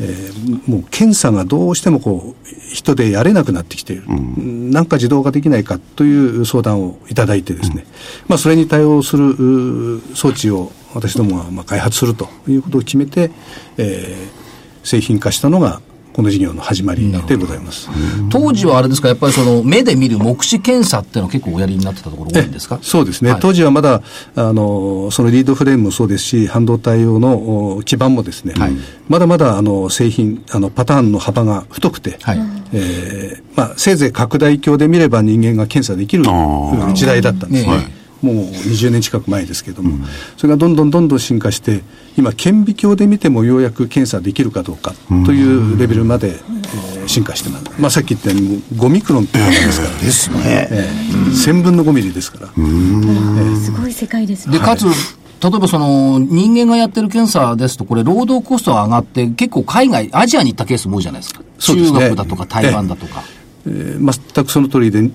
[0.00, 7.84] えーもう検査がどうしてもこう人でやれなくなってきている、なんか自動化できないかという相談をいただいてですね、
[8.28, 13.30] まあ、それに対応するう装置を私どもがまあ開発するということを決めて、
[13.76, 14.42] えー
[14.84, 15.80] 製品化したのが
[16.12, 17.88] この事業の始まりでございます。
[18.30, 22.78] 当時はあれですか、やっぱりその目で見る目視検査っていうのは結構おやりになってたところ多いんですか？
[22.82, 23.40] そうですね、はい。
[23.40, 24.02] 当時はまだ
[24.34, 28.72] あのそのリードフレームもそうですし、半導体用のお基板もですね、はい。
[29.08, 32.38] まだまだあの製品あの、パターンの幅が太くて、はい。
[32.74, 38.01] えーまあ、せいぜい拡大鏡で見れば人間が検査できるあ時代だったんですね。
[38.22, 40.06] はいもう20年近く前ですけれども、
[40.36, 41.82] それがどんどんどんどん進化して、
[42.16, 44.94] 今、顕微鏡で見てもようやく検査できるかどうか
[45.26, 46.62] というレベルまで、えー
[47.08, 47.64] 進化してます。
[47.80, 50.68] まあ、さっき言ったように、5ミクロンっていうのですから、ですね。
[50.70, 52.46] えー1000分の5ミリですから。
[52.46, 61.40] すごい世界ですねで、かつ、例えばその人間がやってる検査ですと、これ、労働コストが上がって、結構海外、アジアに行ったケースも多いじゃないですか。
[61.58, 63.24] すね中国だとか台湾だとか。
[63.26, 65.10] えー全くその通りで、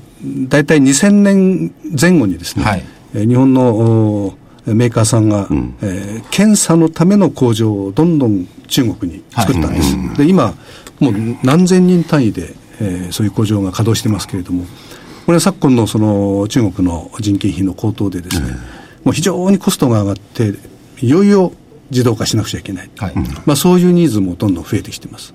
[0.47, 5.47] 大体2000年前後にですね、はいえー日本のおメーカーさんが、
[5.81, 9.95] えー検査のための工場をどんどん中国に作ったんです。
[10.17, 10.53] で、今、
[10.99, 14.65] もう何千人単位で、えーそういう工場が稼働してますけれども、
[15.25, 18.51] これは昨今のその中国の人件費の高騰でですね、
[19.03, 20.53] もう非常にコストが上がって、
[21.01, 21.53] いよいよ
[21.89, 22.89] 自動化しなくちゃいけない。
[22.97, 23.13] はい
[23.45, 25.33] まあ、そういうニーズもどんどん増えてきてます。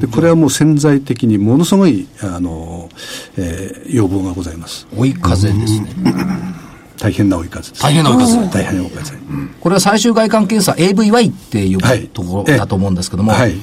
[0.00, 2.88] でこれはもう潜在的にものすごいあの、
[3.36, 4.86] えー要望がございます。
[4.96, 5.88] 追い風ですね。
[7.00, 7.72] 大変な追い風。
[7.80, 9.16] 大変な追い風大変な追い風。
[9.60, 13.54] これは最終外観検査 AVY っていうはいところだと思うんですけども、はい。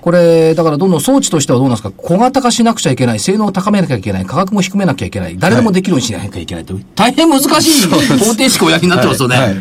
[0.00, 1.90] これ、だからどんどん装置としてはどうなんですか？
[1.96, 9.36] 小型化しなくちゃいけない、性能を高めなきゃいけない、価格も低めなきゃいけない、誰でもできるようにしなきゃいけないという、大変難しい方程式をおやりになってますよね。
[9.36, 9.56] はい。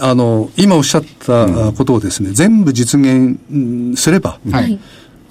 [0.00, 4.78] あの今おっしゃったことをですね、全部実現うんすれば、はい。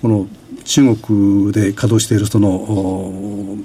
[0.01, 0.27] この
[0.65, 3.57] 中国で稼働しているそのお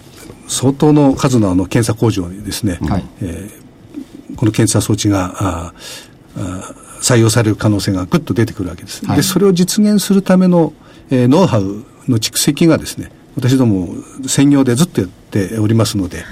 [0.50, 3.04] 相当の数のあの検査工場にですね、はい。
[3.22, 3.60] えー
[4.36, 5.72] この検査装置があ
[6.36, 9.04] あ採用される可能性がぐっと出てくるわけです。
[9.04, 9.16] はい。
[9.16, 10.72] でそれを実現するための、
[11.10, 13.88] えーノウハウの蓄積がですね私ども
[14.26, 16.24] 専業でずっとやっておりますので、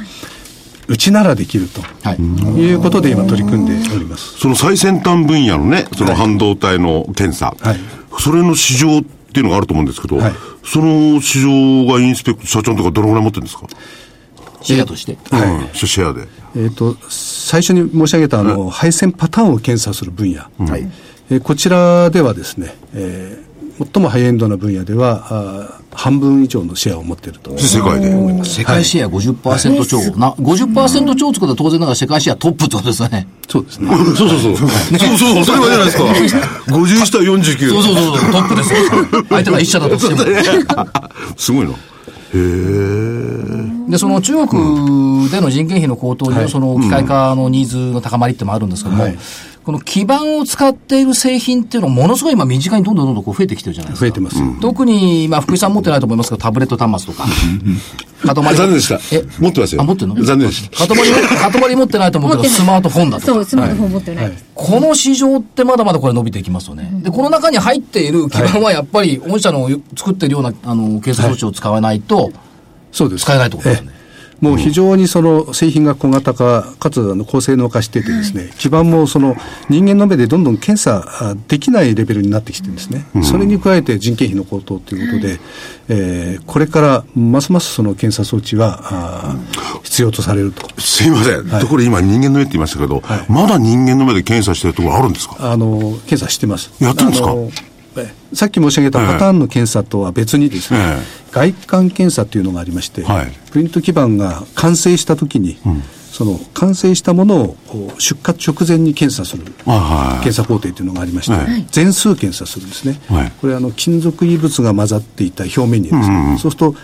[0.87, 2.17] うちならできるとはい。
[2.19, 4.39] いうことで今取り組んでおります。
[4.39, 7.77] その最先端分野のね、その半導体の検査、はい。
[8.19, 10.33] それの市場っていうのがあると思うんですけど、はい。
[10.65, 13.67] その市場がインスペクト、社長のとかどのぐらい持ってるんですか、
[14.63, 15.13] シェアとして。
[15.13, 15.19] うん、
[15.75, 16.29] シェアで。
[16.57, 28.45] えー、と最初に申し上げたあの、配線パターンを検査する分野、えーこちらではですね、えー最もハイエンドな分野ではあー半分以上のシェアを持っていると世界で。
[28.45, 29.99] 世界シェア50%超。
[30.17, 33.27] な50%超ってことは当然ながら世界シェアトップってことですよね。
[33.49, 34.57] そうですね そうそうそう。
[34.57, 36.41] そうそう、それはじゃないですか。
[36.69, 37.71] 50下49。
[37.71, 38.79] そうそうそうそう、トップですよ。
[39.29, 40.21] 相手が一社だとしても。
[41.37, 41.71] すごいな。
[42.33, 49.19] で、その中国での人件費の高騰によるその機械化のニーズの高まりってのもあるんですけども、はい
[49.69, 54.07] この基板を使っている製品っていうのはものすごい今身近にどんどんどんどんこう増えてきてるじゃないですか。
[54.07, 57.29] 増えてます、特に、まあ、福井さん持ってないと思いますけど、タブレット端末とか。
[58.23, 58.99] 塊残念でした。
[59.15, 59.23] え？
[59.39, 59.83] 持ってますよ。
[59.83, 60.15] あ、持ってるの？
[60.23, 60.87] 残念でした。
[60.87, 63.33] 塊も、塊持ってないと思うけど、スマートフォンだとか。
[63.35, 64.33] そう、スマートフォン持ってない。
[64.55, 66.91] この市場ってまだまだこれ伸びていきますよね。
[67.03, 72.33] で、この中に入っている基板はやっぱり、御社の作ってるような、あの、計算装置を使わないと、
[72.91, 73.25] そうです。
[73.27, 73.89] 使えないってことですね。
[73.91, 73.98] ええ
[74.41, 79.37] もう非常にその製品が小型化、かつあの高性能化しててですね、基盤もその
[79.69, 83.07] 人間の目でどんどん検査あできないレベルになってきてるんですね。
[83.25, 85.41] それに加えて人件費の高騰ということで、
[85.89, 89.35] えーこれからますますその検査装置は
[89.83, 90.69] 必要とされると。
[90.81, 91.49] すいません。
[91.61, 95.37] ところで今人間の目って言いましたけど、まだ人間の目で検査してるところあるんですか？
[95.53, 96.71] あの検査してます。
[96.83, 97.35] やってるんですか？
[98.33, 103.33] さっき申し上げたパターンの検査とは別にですね、え外観検査というのがありまして、はい。
[103.51, 105.59] プリント基板が完成したときに、
[106.13, 107.57] その完成したものを
[107.99, 113.33] 出荷直前に検査する検査工程というのがありまして、はい全数検査するんですね、はい。
[113.41, 116.75] これあの金属異物が混ざっていた表面にですね、そうすると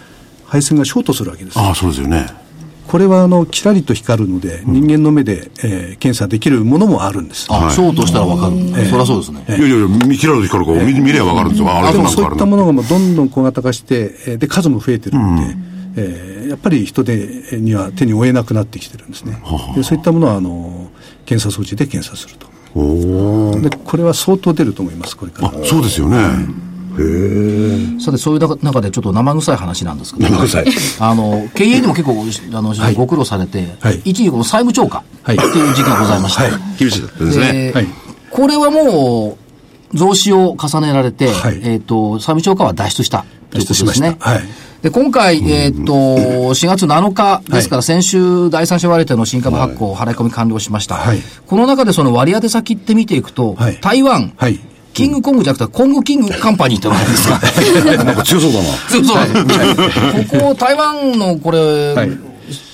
[0.44, 1.58] 配線がショートするわけです。
[1.58, 2.43] ああ、そうですよね。
[2.86, 7.46] これはあのキラリと光るので、人間の目で、えー検査できるものもあるんです。
[7.50, 8.56] あ、ショートしたらわかる。
[8.86, 9.44] そりゃそうですね。
[9.48, 11.72] いやいやいや、見切られて光るから見見ればわかるんですよ。
[11.72, 15.56] あれでもそういったものがもうどんどん小型化して、えーで、数も増えてるんで、
[15.96, 19.42] えーやっぱり人手には手に負えなくなってきてるんですね。
[19.74, 20.90] でそういったものはあの
[21.24, 22.46] 検査装置で検査すると。
[23.60, 25.48] でこれは相当出ると思いますこれから。
[25.48, 26.18] あ、そうですよね。
[28.00, 30.66] さて、そういう中中でちょっと生臭い話なんですけど、生臭い。
[31.00, 32.12] あの、経営にも結構、
[32.56, 32.94] あの、はい。
[32.94, 34.00] ご苦労されて、はい。
[34.04, 36.44] 一時この債務超過ってはいいう時期がございました。
[36.44, 36.52] はい。
[36.78, 37.52] 厳しいですね。
[37.68, 37.86] ではい。
[38.30, 39.38] これはも
[39.92, 41.60] う、増資を重ねられて、はい。
[41.62, 44.16] えっ、と、債務超過は脱出したということですね。
[44.20, 44.42] はい。
[44.82, 50.96] で、今回、えっ、と、4月7日ですから、先週、第三者割当の新株発行、払い込み完了しました。
[50.96, 51.20] はい。
[51.46, 53.78] この中でその割当先って見ていくと、はい。
[53.80, 54.60] 台湾、はい
[54.94, 57.94] キングコングじゃなくて、コングキングカンパニーってのがあるんですか？
[58.04, 58.64] なんか強そうだな。
[58.88, 60.24] そうそう。
[60.40, 62.10] ここ、台湾のこれ、はい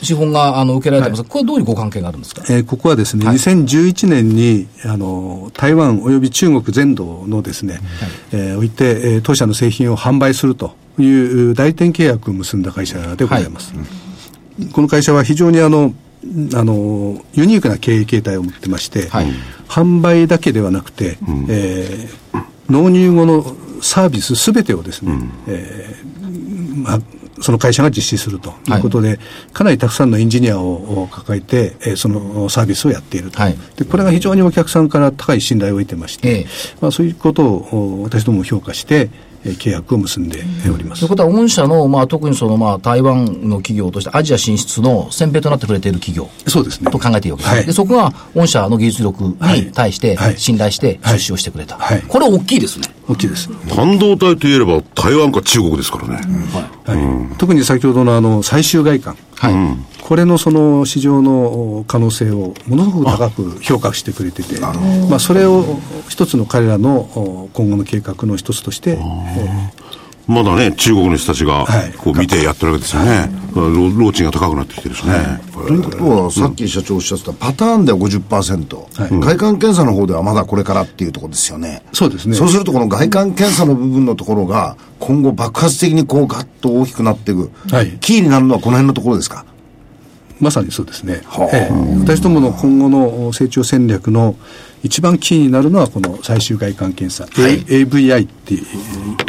[0.02, 2.42] 資本があの受けられてます、これはどういうご関係があるんですか？
[2.48, 7.80] えーここはですね、2011年にあの台湾および中国全土のですね、
[8.32, 13.72] えーおいて、えー当社の製品を販売するという代理店契約を結んだ会社でございます。
[14.72, 15.94] この会社は非常にあの
[16.54, 19.26] あのユニークな経営形態を持ってまして、はい。
[19.68, 23.44] 販売だけではなくて、えー納入後の
[23.82, 25.12] サービスすべてをですね、
[25.48, 27.00] えーまあ、
[27.40, 29.18] その会社が実施するということで、
[29.52, 33.56] かなりたくさんのエンジニアを抱えて、えーそのサービスをやっていると、はい。
[33.76, 36.46] でこれが非常にお客さんから高い信頼を得てまして、ええ。
[36.80, 41.00] まあ、そういうことをお私ども評価して、えー契約を結んでおります。
[41.00, 47.56] ということは、御社の、まあ、特にその、まあ、台湾の企業としてアジア進出の先兵となってくれている企業そうですねと考えていいわけですね。
[47.58, 51.76] はいで、そこが御社の技術力に対してはい信頼してはい出資をしてくれた。
[51.76, 52.88] はいこれ大きいですね。
[53.10, 53.50] 大きいです。
[53.74, 56.20] 半導体といえば台湾か中国ですからね。
[56.86, 57.36] はい。
[57.38, 60.00] 特に先ほどのあの最終外観、はい。
[60.00, 65.64] これのその市場の可能性をものすごく高く評価してくれてて、まあ、それを
[66.08, 69.70] 一つの彼らのお今後の計画の一つとして、え
[70.30, 73.28] まだね、中国の人たちがはいこう見てやってるわけですよね。
[73.54, 75.40] ローチンが高くなってきてるしね。
[75.52, 81.82] ということは、さっき社長おっしゃってたパターンでは50%、外観検査の方ではまだこれからっていうところですよね。
[81.92, 89.44] そうですねそうすると、この外観検査の部分のところが、今後爆発的にこうガッと大きくなっていく、はいキーになるのはこの辺のところですか？
[90.40, 91.56] まさにそうですね、はあ。
[91.56, 91.98] ええ。
[92.00, 94.36] 私どもの今後の成長戦略の
[94.82, 98.54] 一番キーになるのはこの最終外観検査、A- AVI って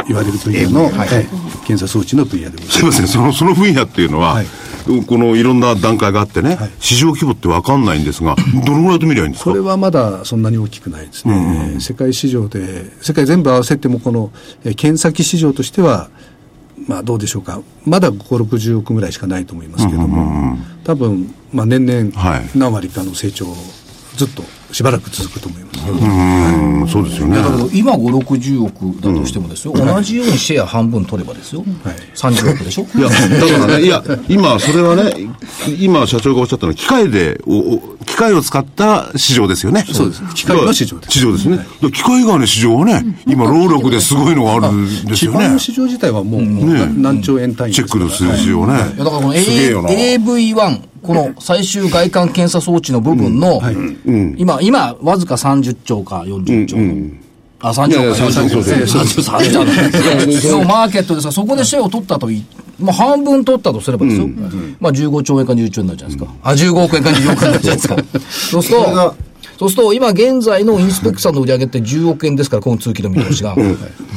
[0.08, 1.28] 言われる分野の、ええ
[1.66, 2.78] 検査装置の分野でございます。
[2.78, 4.46] すいません、その、その分野っていうのは、はい。
[5.06, 6.70] このいろんな段階があってね、はい。
[6.80, 8.34] 市場規模ってわかんないんですが、
[8.66, 9.50] どのぐらいと見りゃいいんですか？
[9.50, 14.32] これはまだそんなに大きくないですね、えー世界市場で、世界全部合わせても、この、
[14.64, 16.08] えー検査機市場としては、
[16.86, 22.40] まあどうでしょうか、まだ5、60億ぐらいしかないと思いますけれども、多分まあ年はい。
[22.40, 23.54] 々、何割かの成長を
[24.16, 25.82] ずっとしばらく続くと思います。
[25.90, 27.36] うん、そうですよね。
[27.36, 32.86] だけど、今5、60億だとしてもですよ、同じようにシェア半分取ればですよ、はい30億でしょ？
[32.96, 35.12] いや、だからね、 いや、今、それはね、
[35.78, 39.84] 今、社長がおっしゃったのは、機械で、おお機械を使った市場ですよね。
[39.90, 41.66] そうです機械の市場です市場ですね。
[41.92, 45.58] 機械以外の市場はね、今、労力ですごいのがあるんですよね基盤の。
[45.58, 48.74] 市場自体はもう、もうね何兆円単位チェックの数字をね。
[48.74, 49.88] いやだからこのすげえよな。
[49.88, 53.60] AV1、この最終外観検査装置の部分の、
[54.36, 56.76] 今、今、わずか30兆か40兆。
[57.60, 57.90] あ、30兆か。
[57.90, 58.58] いやいや30兆
[59.20, 62.44] 33兆のマーケットですが、そこでシェアを取ったとい、
[62.78, 64.28] まあ半分取ったとすればですよ。
[64.80, 66.34] まあ15兆円か20兆円になるじゃないですか。
[66.42, 67.96] あ、15億円か20億円になるじゃないですか。
[68.30, 69.14] そうすると
[69.58, 73.54] そうすると、今現在のインスペクさんの売り上げって10億円ですから、今通期の見通しが。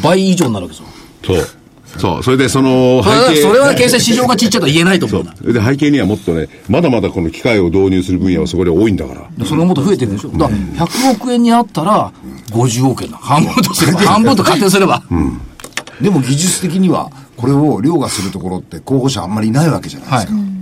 [0.02, 1.40] 倍以上になるわけですよ。
[1.40, 1.65] そう。
[1.98, 2.24] そう。
[2.24, 3.42] それで、その、それは背景。
[3.42, 5.34] それは決して市場がちっちゃいとは言えないと思うんだ。
[5.42, 9.46] で、背景にはもっとね、まだまだこの機械を導入する分野はそこで多いんだから。
[9.46, 10.30] それがもっと増えてるでしょ。
[10.30, 12.12] だから100億円にあったら
[12.52, 13.18] 50億円だ。
[13.18, 15.04] 半分とすれば、 半分と仮定すれば。
[16.02, 20.56] でも技術的には、これを凌駕するところって候補者あんまりいないわけじゃないですか。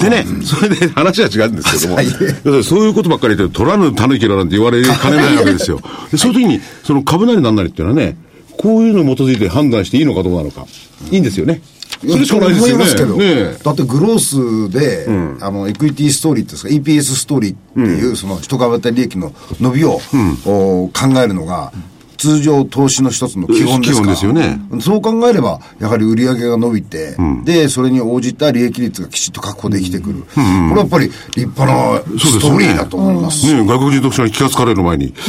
[0.00, 5.80] でね、それで話は違うんですけども、要するにそういうことばっかり言って、取らぬ狸らなんて言われかねないわけですよ。
[6.10, 8.16] でそういう時に、その株なりなんなりっていうのはね、
[8.60, 10.66] こういうのに基づいて判断していいのかどうなのか。
[11.10, 11.62] いいんですよね。
[12.00, 12.72] それしかないですよね。
[12.74, 13.58] 思いますけど、ねえ。
[13.62, 15.06] だってグロースで、
[15.40, 19.98] あの、エクイティストーリーですか、EPS ストーリーっていう、その一株当たり利益の伸びを、
[20.44, 21.72] お考えるのが、
[22.20, 30.22] 通常投資の一つの基本ですから基本ですよねそう考えれば、やはり売上が伸びて、で、それに応じた利益率がきちっと確保できてくる。
[30.22, 33.46] これはやっぱり立派なストーリーだと思います。
[33.46, 35.14] ねえ外国人読者に気がつかれる前に。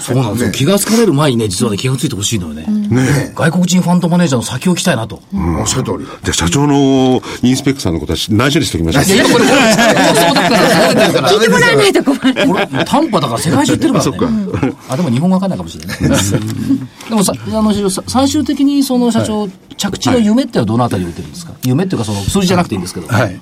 [0.00, 0.50] そうなんですよ。
[0.52, 2.66] 気がつかれる前にね、実はね、気がついてほしいのよね。
[2.66, 5.22] ね外国人ファンドマネージャーの先を聞きたいなと。
[5.34, 6.04] おっしゃる通り。
[6.04, 9.04] じゃあ社長のインスペクターのことは内緒にしておきましょう。
[9.04, 9.60] いや、今これ、これ、
[10.20, 12.48] そうだから、聞いてもらわないと困る。
[12.48, 14.72] これ、短波だから世界中言ってるからね。
[14.92, 15.98] あ、でも日本語わかんないかもしれない。
[15.98, 16.08] で
[17.14, 23.06] もさ、あの、さ最終的にその社長、着地の夢ってのはどのあたりに置いてるんですか、夢っていうかその数字じゃなくていいんですけど。
[23.08, 23.40] はい。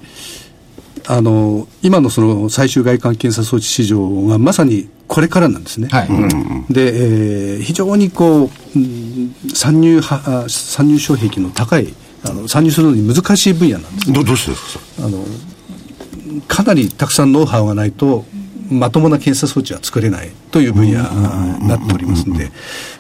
[1.10, 5.88] あの、今のその最終外観検査装置市場がまさにこれからなんですね。
[5.90, 6.08] はい。
[6.72, 11.94] で、えー非常にこう、うん参入は、あ参入障壁の高い、
[12.24, 14.12] あの参入するのに難しい分野なんです。
[14.12, 15.06] どどうしてですか？
[15.06, 15.24] あの、
[16.46, 18.26] かなりたくさんノウハウがないと、
[18.70, 21.00] まともな検査装置は作れないという分野
[21.58, 22.50] になっておりますので、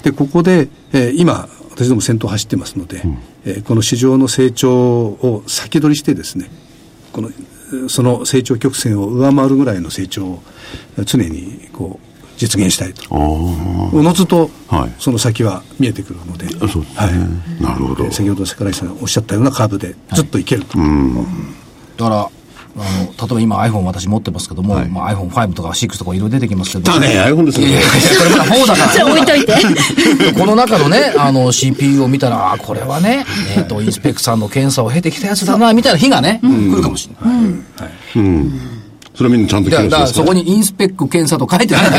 [0.02, 3.02] で、ここで、えー今、私ども先頭走ってますので、
[3.44, 6.50] えーこの市場の成長を先取りしてですね、
[7.12, 10.42] この、えーその成長曲線を上回るぐらいの成長を
[10.96, 12.06] えー常にこう
[12.38, 13.02] 実現したいと。
[13.14, 16.96] おのずとはい、その先は見えてくるので、あそうですね。
[16.96, 17.06] は
[17.60, 17.62] い。
[17.62, 18.04] なるほど。
[18.04, 20.78] えー先ほど桜井さんがおっしゃったようなカーブでずっといけると。
[20.78, 22.30] だから、
[22.76, 26.92] あの、例えば今 iPhone 私持ってますけども、まあ、iPhone5 とか6とかいろいろ出てきますけど。
[26.92, 28.92] だね iPhone ですよいやいやいやこれまだ 4だから。
[28.92, 30.32] じゃあ置いといて。
[30.38, 33.24] この中のね、あの、CPU を見たら、あこれはね、
[33.56, 38.78] えっ、と、インスペクさんの検査を経てきたやつだな、みたいな日がね、来るかもしれない。
[39.14, 41.98] それはみんなちゃんとだから、だから検査そこにインスペック検査と書いてないんだ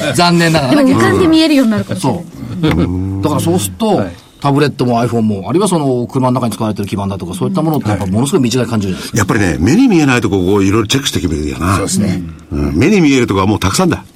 [0.00, 0.84] けど、 残念ながらね。
[0.84, 2.22] でも浮かんで見えるようになるかもしれない。
[2.22, 3.22] そう。
[3.22, 4.02] だからそうすると、
[4.42, 9.18] タブレットも iPhone も、あるいはその車の中に使われてる基板だとか、そういったものってやっぱものすごい短い感じるじゃないですか。
[9.18, 11.76] やっぱりね、目に見えないとこをいろいろチェックしていけばいいよな。
[11.76, 12.24] そうですね。
[12.50, 14.04] ん、目に見えるとこはもうたくさんだ。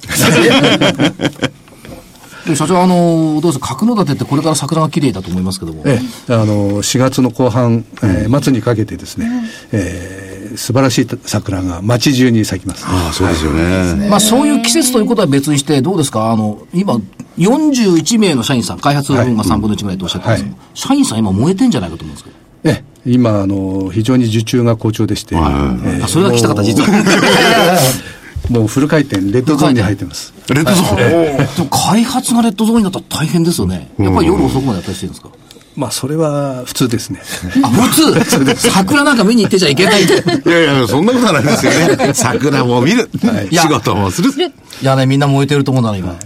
[2.45, 5.83] で社長、あの、どうですか、角館ってこれから桜が綺麗だと思いますけども。
[5.85, 9.29] ええ、あの4月の後半、えー末にかけてですね、
[9.71, 12.85] えー素晴らしい桜が街中に咲きます。
[12.87, 14.07] ああ、そうですよね。
[14.09, 16.31] まあそういう季節ということは別にして、どうですか？
[16.31, 16.99] あの、今、
[17.37, 22.35] 41名の社員さん、開発分が3分の1ぐらいとおっしゃってますけど、社員さん今燃えてんじゃないかと思うんですけど。
[22.63, 26.89] ええ今あの非常に受注が好調でして、はいええあ、それが聞きたかった、実は。
[28.49, 30.33] もうフル回転レッドゾーンに入ってます。
[30.49, 31.37] レッドゾーン。
[31.55, 33.89] でも開発がレッドゾーンになったら大変ですよね。
[33.99, 35.29] やっぱり夜遅くまでやったりしてるんですか？
[35.77, 37.21] まあそれは普通ですね。
[37.63, 38.57] あ、普通？
[38.71, 40.15] 桜なんか見に行ってちゃいけないんで。
[40.15, 42.13] いやいや、そんなことはないですよね。
[42.15, 43.07] 桜も見る。
[43.51, 44.31] 仕事もする。
[44.31, 46.17] いやね、みんな燃えてると思うんだな、今。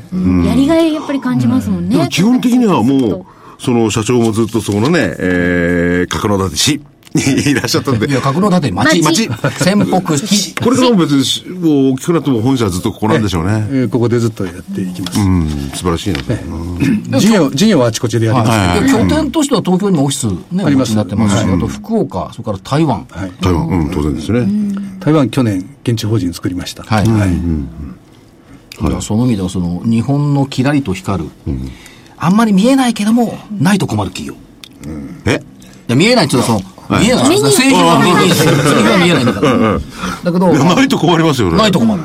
[0.49, 2.07] やりがいやっぱり感じますもんね。
[2.09, 3.25] 基本的にはもう、
[3.59, 6.81] その社長もずっとそのね、えー、角館市
[7.13, 9.01] にいらっしゃったんでい、や、角館町。
[9.01, 10.55] 町仙北市。
[10.55, 13.67] これからも別にし、もう大きくなっても本社はずっとここなんでしょうね。
[13.71, 15.19] えーここでずっとやっていきます。
[15.19, 17.19] うん、素晴らしいな。
[17.19, 18.49] 事業事業はあちこちでやります。
[18.49, 23.05] はいで拠点としては東京にもオフィス、ね、ありますなってますし、あと福岡、それから台湾。
[23.09, 24.47] はい台湾、うん、当然ですね。
[24.99, 26.83] 台湾去年現地法人作りました。
[26.83, 27.05] はい。
[28.77, 31.29] だからその意味では、その、日本のキラリと光る、
[32.17, 34.35] あんまり見えないけども、ないと困る企業。
[35.25, 35.35] え？
[35.87, 37.51] いや、見えないっていうのは、その、見えない。
[37.51, 38.29] 製品は見えない。
[38.29, 39.79] 製品は見えないんだから。
[39.79, 41.57] だけど、ないと困りますよね。
[41.57, 42.01] ないと困る。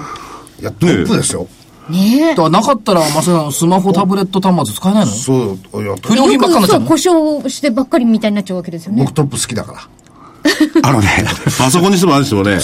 [0.60, 1.46] いや、トップですよ。
[1.88, 5.12] ねだからなかったら、まさかスマホ、タブレット端末使えないの？
[5.12, 9.14] そう、いや、不良品ばっかになっちゃう故障してばっかりみたいになっちゃうわけですよね僕。
[9.14, 9.88] トップ好きだから。
[10.82, 11.24] あのね、
[11.58, 12.58] パソコンにしてもあれにしてもね、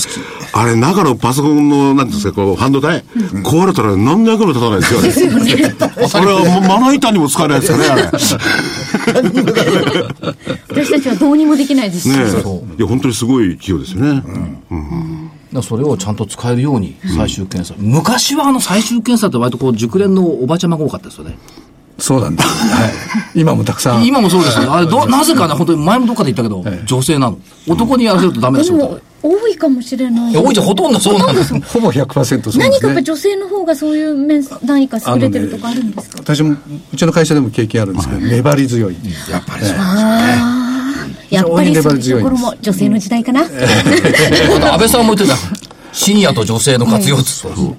[0.52, 3.04] あれ、中のパソコンの、なんていうんですか、こう、半導体、
[3.42, 5.08] 壊れたら何の役にも立たないですよね。
[5.08, 6.08] ですよね。
[6.08, 8.02] それはもうまな板にも使えないですよね、あれ。
[8.02, 8.10] ね
[10.68, 12.10] 私たちはどうにもできないですし。
[12.10, 12.12] え。
[12.12, 14.22] いや、本当にすごい企業ですよね。
[15.52, 21.36] だからそれをちゃんと使えるように最終検査、昔はあの最終検査って割とこう熟練のおばちゃまが多かったですよね
[22.03, 22.48] そうなんです。
[22.48, 23.40] はい。
[23.40, 24.05] 今もたくさん。
[24.05, 27.38] 今もそうですよあれどなぜかね本当に前もどっかで言ったけど、女性なの
[27.68, 30.36] 男にやらせるとダメだで仕事も、多いかもしれない。
[30.36, 32.68] 多いじゃんほとんどそうなんですほぼ100%そうですね。
[32.70, 36.16] 何かやっぱ女性の方がそういう面、何か優れてるとかあるんですか？
[36.18, 36.57] 私も、
[36.92, 38.96] うちの会社でも経験あるんですけど、粘り強い。
[39.30, 39.76] やっぱりそう。
[41.30, 43.42] やっぱりそういうところも女性の時代かな。
[43.46, 47.26] 安倍さんも言ってたシニアと女性の活用って、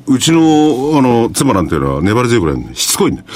[0.07, 3.27] うちの、あの、妻なんていうのは粘り強いぐらいしつこいんだよ。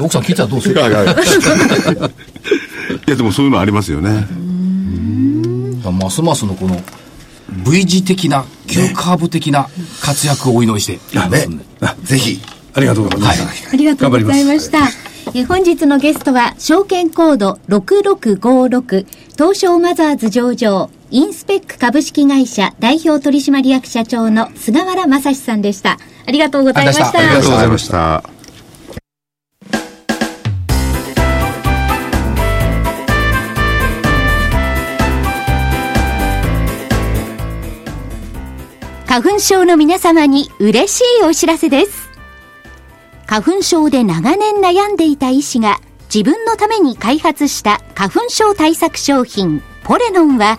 [0.00, 0.74] 奥さん聞いたらどうする？
[0.74, 1.06] いやいやい。
[1.06, 4.26] や いや、でもそういうのありますよね。
[5.90, 6.82] ますますのこの
[7.70, 9.68] V 字的な急カーブ的な
[10.00, 10.94] 活躍をお祈りして。
[10.94, 11.64] いますんで、
[12.04, 12.40] ぜひ。
[12.74, 13.68] ありがとうございます。
[13.72, 14.78] ありがとうございました。
[15.34, 19.06] え本日のゲストは、証券コード6656、
[19.36, 25.96] 東証マザーズ上場、インスペック株式会社代表取締役社長の菅原正史さんでした。
[26.26, 27.06] ありがとうございました。
[27.06, 28.68] ありがとうございましたありがとうござい
[38.88, 39.06] ました。
[39.06, 42.10] 花粉症の皆様に嬉しいお知らせです。
[43.26, 45.78] 花粉症で長年悩んでいた医師が
[46.12, 50.58] 自分のために開発した花粉症対策商品ポレノンは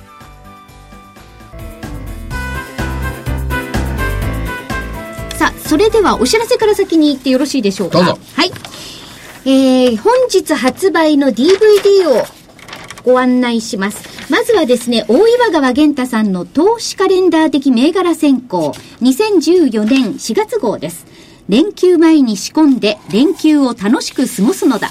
[5.71, 8.51] それではお知らせから先に言ってよろしいでしょうかはい
[9.45, 12.25] えー、本日発売の DVD を
[13.05, 14.29] ご案内します。
[14.29, 21.05] まずはですね、大岩川源太さんの投資カレンダー的銘柄選考、2014年4月号です。
[21.47, 24.89] 連休前に仕込んで連休を楽しく過ごすのだ。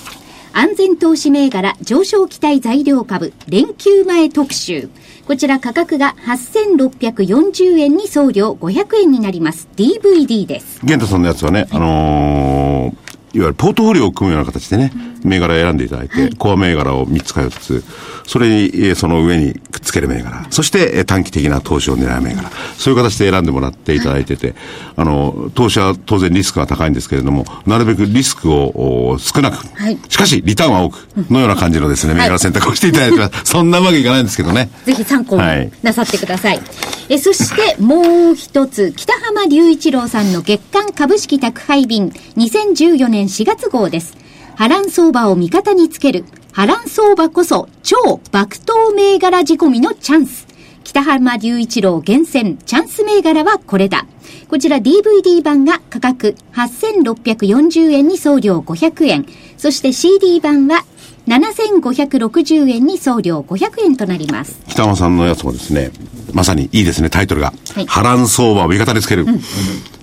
[0.55, 4.89] 安全投資銘柄上昇期待材料株連休前特集。
[5.31, 9.69] こちら価格が8640円に送料500円になります。
[9.77, 10.85] DVD です。
[10.85, 17.85] 玄太さんのやつはね、あのーいわゆるポートフォリオを組むような形でね、銘柄を選んでいただいて、コア銘柄を3つか4つ、
[18.27, 24.55] それに、えーその上にくっつける銘柄、そしてえー短期的な投資を狙う銘柄、そういう形で選んでもらっていただいてて、
[24.97, 29.99] あの、投資は当然リスクが高いんですけれども、なるべくリスクをお少なく、はい。
[30.09, 34.71] しかしリターンは多く、のような感じのですね、銘柄選択をしていただいてます、 そんなわけいかないんですけどね。
[34.85, 35.71] ぜひ参考にはい。
[35.83, 36.61] なさってください。
[37.09, 42.13] えそしてもう一つ、北浜隆一郎さんの月間株式宅配便。
[42.37, 44.17] 2014年4月号です。
[44.57, 46.25] 波乱相場を味方につける。
[46.53, 50.47] 波乱相場こそ超爆投銘柄仕込みのチャンス。
[50.85, 54.07] 北浜隆一郎厳選チャンス銘柄はこれだ。
[54.49, 59.27] こちら DVD 版が価格8640円に送料500円。
[59.57, 60.85] そして CD 版は
[61.29, 64.61] 7560円に送料500円となります。
[64.69, 65.93] 北山さんのやつもですね、
[66.33, 67.53] まさにいいですね、タイトルが。
[67.75, 69.27] はい波乱相場を味方につける。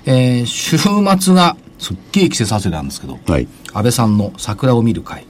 [0.07, 3.48] えー週末がすっげえ季節外れなんですけど、はい。
[3.72, 5.26] 安倍さんの桜を見る会。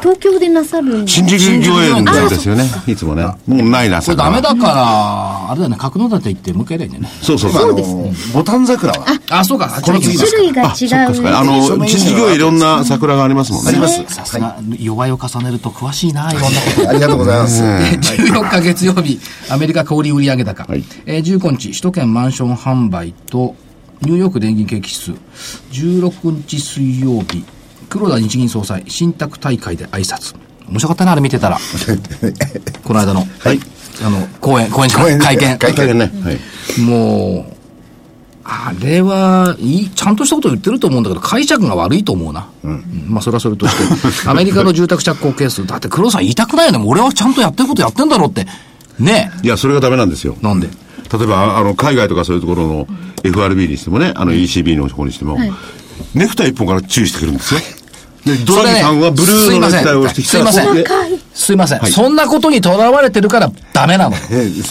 [0.00, 1.38] 東京でなさるん新宿
[1.68, 2.64] 御苑なんですよね。
[2.86, 3.24] いつもね。
[3.46, 7.10] もうないな、これダメだから、あれだよね、角館行ってもう一回だよね。
[7.20, 7.62] そうそうそう。
[7.62, 8.12] そうですね。
[8.32, 9.04] ボタン桜は？
[9.30, 10.72] あ、そうか、この次種類が違う。
[10.72, 11.40] そっかそっか。
[11.40, 13.70] あの、新宿御苑いろんな桜がありますもんね。
[13.70, 14.02] あります。
[14.06, 16.88] さすが、弱いを重ねると詳しいな、いろんなこと。
[16.88, 17.62] ありがとうございます。
[17.62, 20.64] 14日月曜日、アメリカ小売売上高。
[20.64, 23.54] はいえー15日、首都圏マンション販売と、
[24.02, 25.12] ニューヨーク電銀景気指数。
[25.72, 27.44] 16日水曜日、
[27.88, 30.34] 黒田日銀総裁、信託大会で挨拶。
[30.68, 31.58] 面白かったな、あれ見てたら。
[32.84, 33.26] この間の。
[33.40, 33.60] はい。
[34.02, 35.58] あの、講演、講演講演会見。
[35.58, 36.10] 会大変ね。
[36.24, 36.80] はい。
[36.80, 37.54] もう、
[38.44, 42.48] あれはいい、ちゃんとしたこと言ってると思うんだけど、解釈が悪いと思うな。
[42.64, 46.82] うんまあ、それはそれとして、 アメリカの住宅着工係数、だって黒田さん言いたくないよね。
[46.84, 48.46] 俺はちゃんとやってることやってんだろうって。
[48.98, 50.36] ねいや、それがダメなんですよ。
[50.40, 50.68] なんで？
[51.12, 52.86] 例えば、あの、海外とかそういうところの
[53.24, 55.38] FRB にしてもね、あの ECB の方にしても、
[56.14, 57.60] ネクタイ一本から注意してくるんですよ。
[58.24, 60.74] で、ドラギさんはブルーのネクタイをしてきたら、すいません。
[60.74, 60.84] で
[61.40, 61.78] すいません。
[61.78, 64.16] はいそんなことにとらわれてるからダメなの。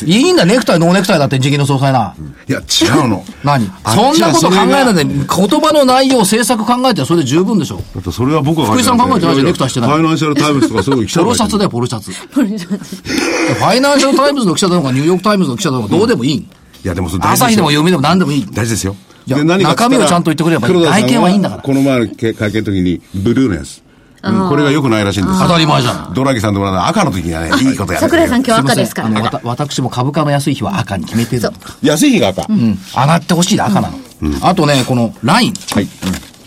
[0.05, 2.13] いいんだ、ネクタイ、ノーネクタイだって、日銀の総裁な。
[2.47, 3.25] いや、違うの。
[3.43, 3.71] 何？
[3.83, 7.77] あそんなこと考えないで、言葉の内容、政策考えてそれで十分でしょ。
[7.77, 12.11] だってそれは僕は福井さん考えてないじゃんネクタイしてないファイナンシャルタイムズとかそういうの着たポロシャツだよ、ポロシャツ。
[12.11, 16.35] ファイナンシャルタイムズの記者だのか、ニューヨークタイムズの記者だのか、どうでもいい。
[16.35, 16.47] い
[16.83, 18.45] や、でもそれ朝日でも読みでも何でもいい。
[18.45, 18.95] 大事ですよ。
[19.27, 23.81] 中身をちゃんと言ってくれればい外見はいいんだからこの前の会見の時に、ブルーのやつ。
[24.21, 26.13] うんこれが良くないらしいんです当たり前じゃん。
[26.13, 28.05] ドラギさんとも赤の時にはね、いいことやる。
[28.05, 29.07] 桜井さん今日赤ですから。
[29.07, 31.51] あの、わた私も株価の安い日は赤に決めてるの。
[31.81, 32.45] 安い日が赤。
[32.49, 32.77] うん。
[32.93, 33.97] 上がってほしいで赤なの。
[34.41, 35.53] あとね、このライン。
[35.73, 35.87] はい。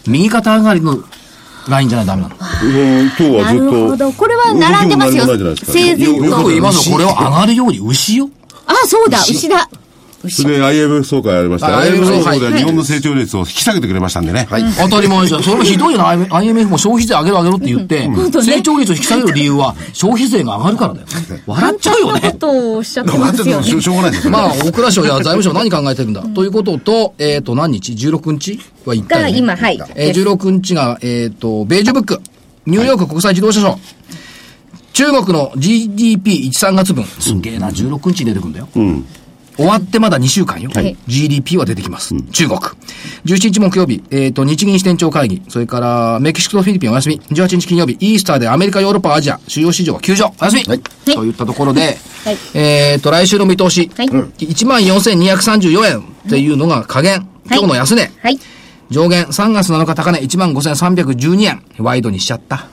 [0.06, 0.98] 右肩上がりの
[1.68, 2.36] ラインじゃないとダメなの。
[2.64, 3.64] うん今日はなずっと。
[3.64, 4.12] るほど。
[4.12, 5.24] これは並んでますよ
[5.56, 6.48] 整然よくと。
[6.48, 6.96] 言いますよ。
[6.96, 8.28] これは上がるように牛よ。
[8.66, 9.68] あ、そうだ、牛だ。
[10.30, 11.78] それで IMF 総会ありました。
[11.78, 14.46] あ IMF 総会で日本の成長率を引き下げてくれましたんでね。
[14.48, 14.64] はい。
[14.74, 15.42] 当たり前じゃん。
[15.42, 16.08] それもひどいよな。
[16.36, 21.06] IMF も消費税上げろ上げろって言って、成長率を引き下げる理由は消費税が上がるからだよ。
[21.46, 22.32] 笑っちゃうよそんなこね。
[22.34, 23.80] とをおっしゃってますよねしょ。
[23.80, 24.30] しょうがないですよ。
[24.30, 26.22] まあ、大蔵省や財務省何考えてるんだ？
[26.22, 29.30] ということと、えっ、と、何日 ?16 日は1回、ね。
[29.32, 32.20] が今はいえー、16日が、えっ、と、ベージュブック、
[32.66, 33.78] ニューヨーク国際自動車ショー。
[34.92, 37.04] 中国の GDP1、3月分。
[37.04, 38.68] すげえな、16日に出てくるんだよ。
[39.56, 40.70] 終わってまだ2週間よ。
[40.70, 42.14] い GDP は出てきます。
[42.32, 42.60] 中国。
[43.24, 45.42] 17日木曜日、えっ、と、日銀支店長会議。
[45.48, 47.20] それから、メキシコとフィリピンお休み。
[47.20, 50.32] 18日金曜日、イースターでアメリカ、ヨーロッパ、アジア、主要市場は休場。
[50.40, 50.64] お休み。
[51.14, 53.90] といったところで、はいえっ、と、来週の見通し。
[53.96, 57.26] はい14,234円っていうのが下限。
[57.46, 58.10] 今日の安値。
[58.22, 58.38] はい。
[58.90, 61.62] 上限3月7日高値15,312円。
[61.78, 62.66] ワイドにしちゃった。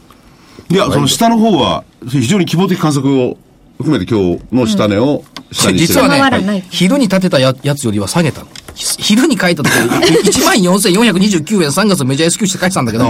[0.69, 3.37] いや、その下の方は、非常に希望的観測を
[3.79, 5.23] 含めて今日の下値を
[5.53, 8.47] 下にして実は下回らないね、昼に立てたややつよりは下げたの。
[8.75, 13.05] ひ昼に書いた時14,429円3月のメジャー S q して書いてたんだけど、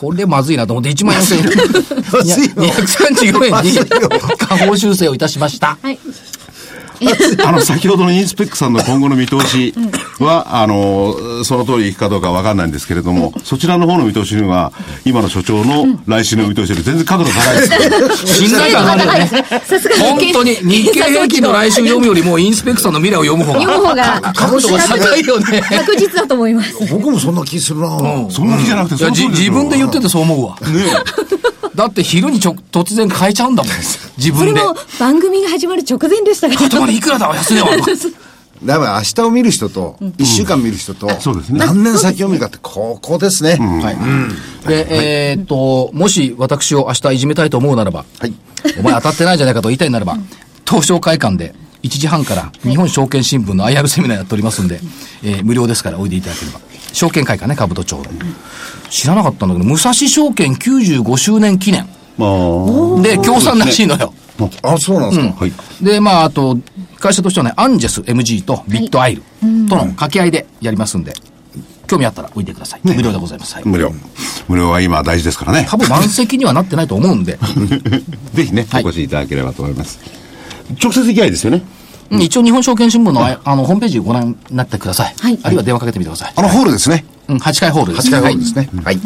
[0.00, 3.84] これまずいなと思って14,234円に下
[4.56, 5.78] 方修正をいたしました。
[5.82, 5.98] はい。
[7.44, 9.74] あの、先ほどのインスペックさんの今後の見通し
[10.20, 14.72] は、あの、その通りいくかどうかわかんないんですけれども、そちらの方の見通しには、
[15.04, 18.26] 今の所長の来週の見通しより全然角度高いです。
[18.26, 19.26] 信頼感があるよね。
[19.64, 23.60] さすが本当に日経平均の来週読むよりもインスペクさんの未来を読む方が。
[23.60, 25.62] 読む方が角度が高いよね。
[25.62, 26.74] 確実だと思います。
[26.92, 27.98] 僕もそんな気するな、
[28.30, 30.56] そんな気じゃなくて、自分で言っててそう思うわ。
[31.74, 33.72] だって昼にちょ突然変えちゃうんだもん。
[34.16, 34.60] 自分で。
[34.60, 36.60] それも番組が始まる直前でしたから。
[36.60, 37.68] 頭にいくらだわ、安値は。
[38.62, 43.58] だから明日を見る人と、一週間見る人と、そうですね何年先を見るかって、ここですね。
[43.58, 44.68] はい。
[44.68, 48.32] で、えーっと、もし私を明日いじめたいと思うならば、はい。
[48.78, 50.16] お前当たってないじゃないかと言いたいならば、
[50.66, 51.54] 東証会館で
[51.84, 54.80] 1時半から日本証券新聞の IR セミナーやっておりますんで、
[55.22, 56.60] えー無料ですからおいでいただければ。
[56.92, 58.04] 証券会館ね、兜町の。
[58.88, 61.86] 知らなかったんだけど、武蔵証券95周年記念。
[62.16, 64.14] まあ、で、協賛らしいのよ。
[64.62, 65.34] あ、そうなんですか。
[65.40, 65.52] はい。
[65.82, 66.56] で、まあ、あと、
[66.98, 69.22] 会社としてはね、アンジェス MG とビットアイル
[69.68, 71.12] との掛け合いでやりますんで、
[71.86, 72.80] 興味あったらおいでください。
[72.84, 73.54] 無料でございます。
[73.54, 73.92] はい無料。
[74.48, 75.76] 無料は今大事ですからね多。
[75.76, 77.38] 分満席にはなってないと思うんで、
[78.34, 79.98] ぜひね、はいお越しいただければと思います。
[80.82, 81.62] 直接行き合いですよね。
[82.10, 85.14] うん一応日本証券新聞のああのホームページご覧になってください。
[85.18, 86.32] はいあるいは電話かけてみてください。
[86.36, 87.04] あのホールですね。
[87.28, 88.08] うん、8階ホールです。
[88.08, 88.68] 8階ホールですね。
[88.84, 88.98] はい。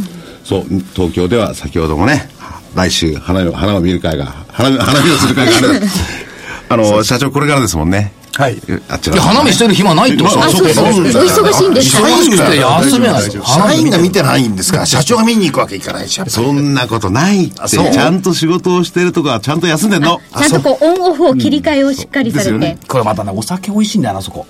[0.44, 2.28] そう、東京では先ほどもね、
[2.74, 5.82] 来週、花を、花を見る会が、花見、花見をする会がある。
[6.70, 8.12] あの、社長これからですもんね。
[8.38, 8.56] はい。
[8.88, 10.84] あちらいや、花見してる暇ないってことあ、そうそう。
[10.84, 12.08] お忙しいんですから。
[12.08, 13.22] 忙しくて休めない。
[13.22, 16.20] 社員が見てないんですから、社長が見に行くわけいかないし。
[16.30, 20.20] そんなことないって、ちそうゃんと仕事をしてるとか、ちゃんと休んでんの。
[20.38, 22.78] ちゃんとこう、オンオフを切り替えをしっかりされて。
[22.86, 24.46] これまたね、お酒美味しいんだよな、あそこ。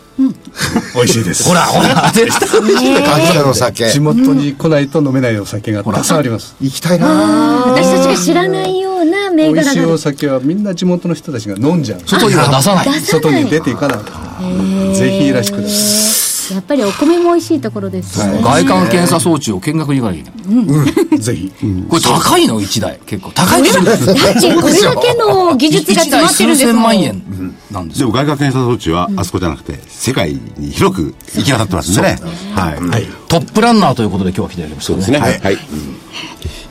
[0.95, 1.45] 美味しいです。
[1.45, 2.97] ほら、ほら、絶対美味しい。
[2.97, 3.91] 秋田の酒。
[3.91, 6.55] 地元に来ないと飲めないお酒がたくさんあります。
[6.61, 7.07] 行きたいな
[7.67, 9.99] 私たちが知らないような銘美味しいお。
[9.99, 12.01] 酒はみんな地元の人たちが飲んじゃう。
[12.07, 13.01] 外には出さない。
[13.01, 14.95] 外に出ていかない。
[14.95, 16.18] ぜひいらしてくださ
[16.53, 18.41] やっぱりお米も美味しいところですね。
[18.43, 21.17] 外観検査装置を見学に行かなきゃいけない。
[21.17, 21.19] い。
[21.19, 21.53] ぜひ。
[21.89, 22.61] これ高いの？
[22.61, 22.99] 一台。
[23.07, 23.31] 結構。
[23.33, 23.85] 高いですよ。
[23.85, 26.83] だってこれだけの技術が詰まってるん数ですもん。
[26.83, 27.23] 千万円
[27.71, 28.07] なんですよ。
[28.07, 31.95] でも外貨検査装置は、あそこじゃなくて、世界に広く行き渡ってますん。
[31.97, 32.19] でね。
[32.55, 33.07] はい。
[33.29, 34.99] トップランナーということで今日は来ていただきましたね。
[34.99, 35.19] ですね。
[35.19, 35.41] はい。
[35.41, 35.59] はい。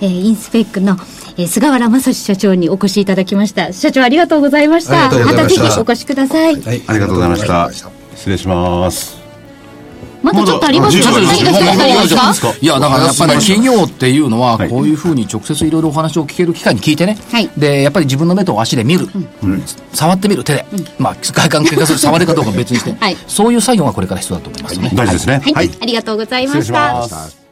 [0.01, 0.97] えーインスペックの、
[1.37, 3.73] えー菅原正史社長にお越しいただきました。
[3.73, 5.09] 社長ありがとうございました。
[5.09, 6.61] ありがとうございましたたぜひお越しください。
[6.61, 6.81] はい。
[6.87, 7.75] ありがとうございましたはい。
[8.15, 9.26] 失礼します。
[10.33, 11.05] まだちょっとありますよ。
[11.05, 17.17] まだ何がまだ何がまだですかいや、だからやっぱり企業っていうのは、はいこういうふうに直接いろいろお話を聞ける機会に聞いてね。
[17.31, 19.07] はいで、やっぱり自分の目と足で見る。
[19.93, 20.65] 触ってみる手で。
[20.99, 24.91] まあ、外観結果する触りかどうかは別にして、 はいそういう作業がこれから必要だと思いますね。
[24.93, 25.41] 大事ですね。
[25.53, 27.07] はい、ありがとうございまし失礼したま。
[27.07, 27.46] す。